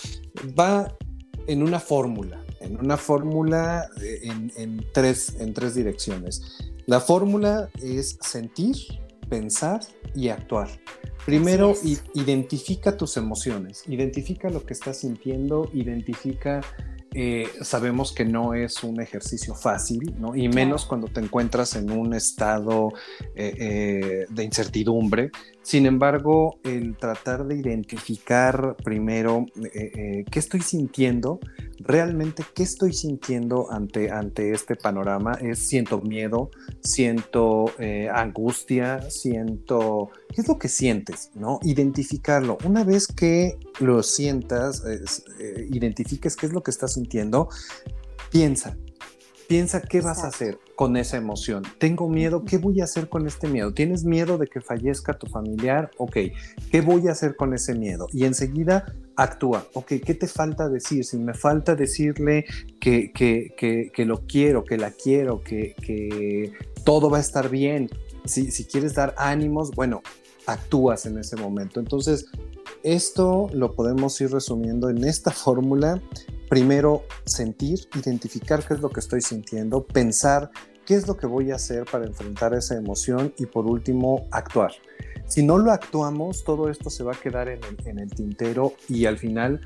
va 0.56 0.96
en 1.48 1.64
una 1.64 1.80
fórmula, 1.80 2.40
en 2.60 2.78
una 2.78 2.96
fórmula 2.96 3.88
en, 4.00 4.86
tres, 4.94 5.34
en 5.40 5.52
tres 5.52 5.74
direcciones. 5.74 6.70
La 6.86 7.00
fórmula 7.00 7.68
es 7.82 8.16
sentir, 8.20 8.76
pensar 9.28 9.80
y 10.14 10.28
actuar. 10.28 10.68
Primero, 11.26 11.74
identifica 12.14 12.96
tus 12.96 13.16
emociones, 13.16 13.82
identifica 13.88 14.50
lo 14.50 14.64
que 14.64 14.72
estás 14.72 14.98
sintiendo, 14.98 15.68
identifica 15.74 16.60
eh, 17.12 17.48
sabemos 17.62 18.12
que 18.12 18.24
no 18.24 18.54
es 18.54 18.84
un 18.84 19.00
ejercicio 19.00 19.54
fácil, 19.54 20.14
¿no? 20.18 20.36
Y 20.36 20.48
menos 20.48 20.86
cuando 20.86 21.08
te 21.08 21.20
encuentras 21.20 21.74
en 21.74 21.90
un 21.90 22.14
estado 22.14 22.90
eh, 23.34 23.54
eh, 23.58 24.26
de 24.28 24.44
incertidumbre. 24.44 25.30
Sin 25.62 25.86
embargo, 25.86 26.58
el 26.64 26.96
tratar 26.96 27.46
de 27.46 27.56
identificar 27.56 28.76
primero 28.82 29.46
qué 29.72 30.38
estoy 30.38 30.62
sintiendo, 30.62 31.38
realmente 31.78 32.44
qué 32.54 32.62
estoy 32.62 32.92
sintiendo 32.92 33.70
ante, 33.70 34.10
ante 34.10 34.52
este 34.52 34.74
panorama, 34.74 35.32
es 35.40 35.58
siento 35.60 36.00
miedo, 36.00 36.50
siento 36.80 37.66
angustia, 38.12 39.02
siento... 39.10 40.10
¿Qué 40.34 40.40
es 40.40 40.48
lo 40.48 40.58
que 40.58 40.68
sientes? 40.68 41.30
¿no? 41.34 41.60
Identificarlo. 41.62 42.56
Una 42.64 42.82
vez 42.82 43.06
que 43.06 43.56
lo 43.80 44.02
sientas, 44.02 44.82
identifiques 45.70 46.36
qué 46.36 46.46
es 46.46 46.52
lo 46.52 46.62
que 46.62 46.70
estás 46.70 46.94
sintiendo, 46.94 47.48
piensa, 48.32 48.76
piensa 49.50 49.82
qué 49.82 50.00
vas 50.00 50.22
a 50.22 50.28
hacer 50.28 50.60
con 50.76 50.96
esa 50.96 51.16
emoción. 51.16 51.64
Tengo 51.78 52.08
miedo, 52.08 52.44
¿qué 52.44 52.56
voy 52.56 52.80
a 52.80 52.84
hacer 52.84 53.08
con 53.08 53.26
este 53.26 53.48
miedo? 53.48 53.74
¿Tienes 53.74 54.04
miedo 54.04 54.38
de 54.38 54.46
que 54.46 54.60
fallezca 54.60 55.18
tu 55.18 55.26
familiar? 55.26 55.90
Ok, 55.98 56.18
¿qué 56.70 56.80
voy 56.82 57.08
a 57.08 57.10
hacer 57.10 57.34
con 57.34 57.52
ese 57.52 57.74
miedo? 57.74 58.06
Y 58.12 58.26
enseguida 58.26 58.94
actúa. 59.16 59.66
Ok, 59.74 59.94
¿qué 60.06 60.14
te 60.14 60.28
falta 60.28 60.68
decir? 60.68 61.04
Si 61.04 61.18
me 61.18 61.34
falta 61.34 61.74
decirle 61.74 62.44
que, 62.78 63.10
que, 63.12 64.04
lo 64.04 64.24
quiero, 64.24 64.62
que 64.62 64.78
la 64.78 64.92
quiero, 64.92 65.42
que, 65.42 65.74
que 65.82 66.52
todo 66.84 67.10
va 67.10 67.16
a 67.16 67.20
estar 67.20 67.48
bien. 67.48 67.90
Si, 68.26 68.52
si 68.52 68.66
quieres 68.66 68.94
dar 68.94 69.16
ánimos, 69.18 69.72
bueno, 69.72 70.00
actúas 70.46 71.06
en 71.06 71.18
ese 71.18 71.34
momento. 71.34 71.80
Entonces, 71.80 72.26
Esto 72.82 73.48
lo 73.52 73.74
podemos 73.74 74.18
ir 74.20 74.30
resumiendo 74.30 74.88
en 74.88 75.04
esta 75.04 75.30
fórmula. 75.30 76.00
Primero, 76.48 77.04
sentir, 77.26 77.88
identificar 77.94 78.66
qué 78.66 78.74
es 78.74 78.80
lo 78.80 78.90
que 78.90 79.00
estoy 79.00 79.20
sintiendo, 79.20 79.84
pensar 79.84 80.50
qué 80.86 80.94
es 80.94 81.06
lo 81.06 81.16
que 81.16 81.26
voy 81.26 81.52
a 81.52 81.56
hacer 81.56 81.84
para 81.84 82.06
enfrentar 82.06 82.54
esa 82.54 82.74
emoción 82.74 83.32
y 83.38 83.46
por 83.46 83.66
último, 83.66 84.26
actuar. 84.32 84.72
Si 85.26 85.44
no 85.44 85.58
lo 85.58 85.70
actuamos, 85.70 86.42
todo 86.42 86.68
esto 86.68 86.90
se 86.90 87.04
va 87.04 87.12
a 87.12 87.14
quedar 87.14 87.48
en 87.48 87.60
el, 87.98 88.10
tintero 88.10 88.72
y 88.88 89.06
al 89.06 89.16
final, 89.16 89.60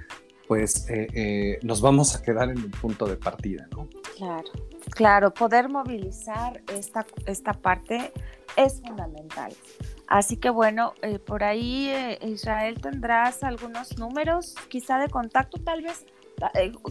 pues 0.46 0.86
eh, 0.90 1.06
eh, 1.14 1.58
nos 1.62 1.80
vamos 1.80 2.14
a 2.14 2.22
quedar 2.22 2.50
en 2.50 2.58
el 2.58 2.70
punto 2.70 3.06
de 3.06 3.16
partida, 3.16 3.66
¿no? 3.70 3.88
Claro, 4.18 4.50
claro, 4.90 5.32
poder 5.32 5.70
movilizar 5.70 6.62
esta, 6.70 7.06
esta 7.26 7.54
parte 7.54 8.12
es 8.56 8.82
fundamental. 8.82 9.54
Así 10.14 10.36
que 10.36 10.48
bueno, 10.48 10.94
eh, 11.02 11.18
por 11.18 11.42
ahí 11.42 11.92
Israel 12.22 12.80
tendrás 12.80 13.42
algunos 13.42 13.98
números 13.98 14.54
quizá 14.68 15.00
de 15.00 15.08
contacto 15.08 15.58
tal 15.58 15.82
vez 15.82 16.06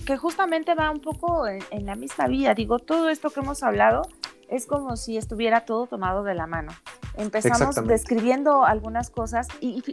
que 0.05 0.17
justamente 0.17 0.75
va 0.75 0.91
un 0.91 0.99
poco 0.99 1.47
en, 1.47 1.63
en, 1.71 1.86
la 1.86 1.95
misma 1.95 2.27
vía. 2.27 2.53
Digo, 2.53 2.79
todo 2.79 3.07
esto 3.09 3.29
que 3.29 3.39
hemos 3.39 3.63
hablado 3.63 4.01
es 4.49 4.65
como 4.65 4.97
si 4.97 5.15
estuviera 5.15 5.62
todo 5.62 5.88
tomado 5.88 6.23
de 6.23 6.36
la 6.36 6.47
mano. 6.47 6.73
Empezamos 7.15 7.76
describiendo 7.88 8.63
algunas 8.63 9.10
cosas 9.10 9.47
y, 9.62 9.84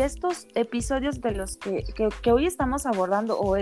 estos 0.00 0.46
episodios 0.54 1.20
de 1.20 1.32
los 1.32 1.56
que, 1.56 1.84
hoy 2.30 2.46
estamos 2.46 2.86
abordando 2.86 3.38
o, 3.38 3.56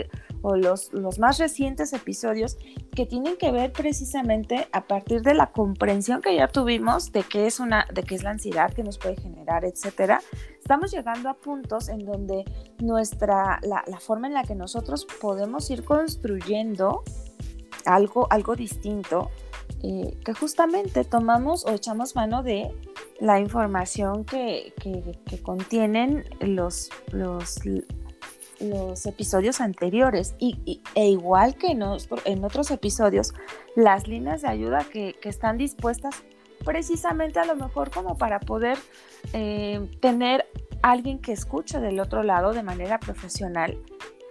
los, 0.56 0.92
los, 0.92 1.18
más 1.18 1.38
recientes 1.38 1.92
episodios 1.92 2.56
que 2.94 3.06
tienen 3.06 3.36
que 3.36 3.50
ver 3.52 3.72
precisamente 3.72 4.68
a 4.72 4.86
partir 4.86 5.22
de 5.22 5.34
la 5.34 5.50
comprensión 5.52 6.20
que 6.20 6.34
ya 6.36 6.48
tuvimos 6.48 7.12
de 7.12 7.22
qué 7.22 7.46
es, 7.46 7.60
una, 7.60 7.86
de 7.92 8.02
qué 8.02 8.14
es 8.14 8.22
la 8.22 8.30
ansiedad 8.30 8.72
que 8.72 8.82
nos 8.82 8.98
puede 8.98 9.16
generar, 9.16 9.64
etcétera, 9.64 10.20
estamos 10.58 10.90
llegando 10.90 11.28
a 11.28 11.34
puntos 11.34 11.88
en 11.88 12.04
donde 12.04 12.44
nuestra, 12.78 13.60
la, 13.62 13.82
la 13.86 14.00
forma 14.00 14.26
en 14.26 14.34
la 14.34 14.44
que 14.44 14.54
nosotros 14.54 15.06
podemos 15.20 15.70
ir 15.70 15.84
construyendo 15.84 17.02
algo, 17.86 18.26
algo 18.30 18.56
distinto 18.56 19.30
que 19.80 20.34
justamente 20.34 21.04
tomamos 21.04 21.64
o 21.64 21.70
echamos 21.70 22.14
mano 22.14 22.42
de 22.42 22.70
la 23.18 23.40
información 23.40 24.24
que, 24.24 24.74
contienen 25.42 26.24
los, 26.40 26.90
los, 27.12 27.60
los, 28.60 29.06
episodios 29.06 29.60
anteriores. 29.60 30.34
Y, 30.38 30.82
e 30.94 31.08
igual 31.08 31.54
que 31.54 31.68
en, 31.68 31.82
en, 32.24 32.44
otros 32.44 32.70
episodios, 32.70 33.32
las 33.74 34.06
líneas 34.06 34.42
de 34.42 34.48
ayuda 34.48 34.84
que, 34.90 35.16
están 35.22 35.56
dispuestas 35.56 36.22
precisamente 36.64 37.38
a 37.38 37.46
lo 37.46 37.56
mejor 37.56 37.90
como 37.90 38.18
para 38.18 38.38
poder 38.38 38.76
eh, 39.32 39.88
tener 40.00 40.46
alguien 40.82 41.18
que 41.18 41.32
escuche 41.32 41.80
del 41.80 42.00
otro 42.00 42.22
lado 42.22 42.52
de 42.52 42.62
manera 42.62 43.00
profesional 43.00 43.78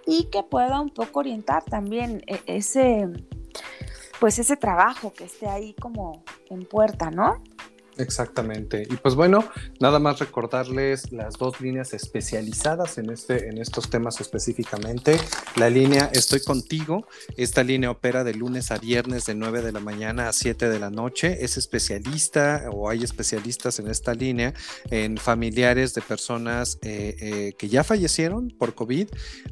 y 0.06 0.26
que 0.26 0.44
pueda 0.44 0.80
un 0.80 0.92
poco 0.92 1.22
orientar 1.22 1.64
también 1.64 2.22
eh, 2.28 2.40
ese 2.46 3.08
pues 4.20 4.38
ese 4.40 4.58
trabajo 4.58 5.14
que 5.14 5.24
esté 5.26 5.48
ahí 5.48 5.74
como 5.74 6.24
en 6.50 6.66
puerta, 6.66 7.10
¿no? 7.10 7.42
Exactamente. 8.00 8.88
Y 8.90 8.96
pues 8.96 9.16
bueno, 9.16 9.44
nada 9.80 10.00
más 10.00 10.20
recordarles 10.20 11.12
las 11.12 11.38
dos 11.38 11.60
líneas 11.60 11.94
especializadas 11.94 12.98
en, 12.98 13.10
este, 13.10 13.50
en 13.50 13.58
estos 13.58 13.90
temas 13.90 14.22
específicamente. 14.22 15.18
La 15.58 15.70
línea 15.70 16.10
Estoy 16.14 16.42
contigo. 16.42 17.08
Esta 17.36 17.64
línea 17.64 17.92
opera 17.92 18.24
de 18.24 18.34
lunes 18.34 18.72
a 18.72 18.78
viernes 18.78 19.26
de 19.26 19.36
9 19.36 19.62
de 19.62 19.72
la 19.74 19.82
mañana 19.82 20.30
a 20.30 20.34
7 20.34 20.70
de 20.70 20.80
la 20.80 20.90
noche. 20.90 21.44
Es 21.44 21.58
especialista 21.58 22.70
o 22.72 22.90
hay 22.90 23.04
especialistas 23.04 23.80
en 23.80 23.90
esta 23.90 24.14
línea 24.14 24.54
en 24.90 25.18
familiares 25.18 25.94
de 25.94 26.02
personas 26.02 26.78
eh, 26.82 27.16
eh, 27.20 27.54
que 27.58 27.68
ya 27.68 27.84
fallecieron 27.84 28.50
por 28.50 28.76
COVID 28.76 29.10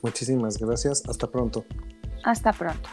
Muchísimas 0.02 0.56
gracias. 0.56 1.02
Hasta 1.08 1.26
pronto. 1.26 1.64
Hasta 2.22 2.52
pronto. 2.52 2.88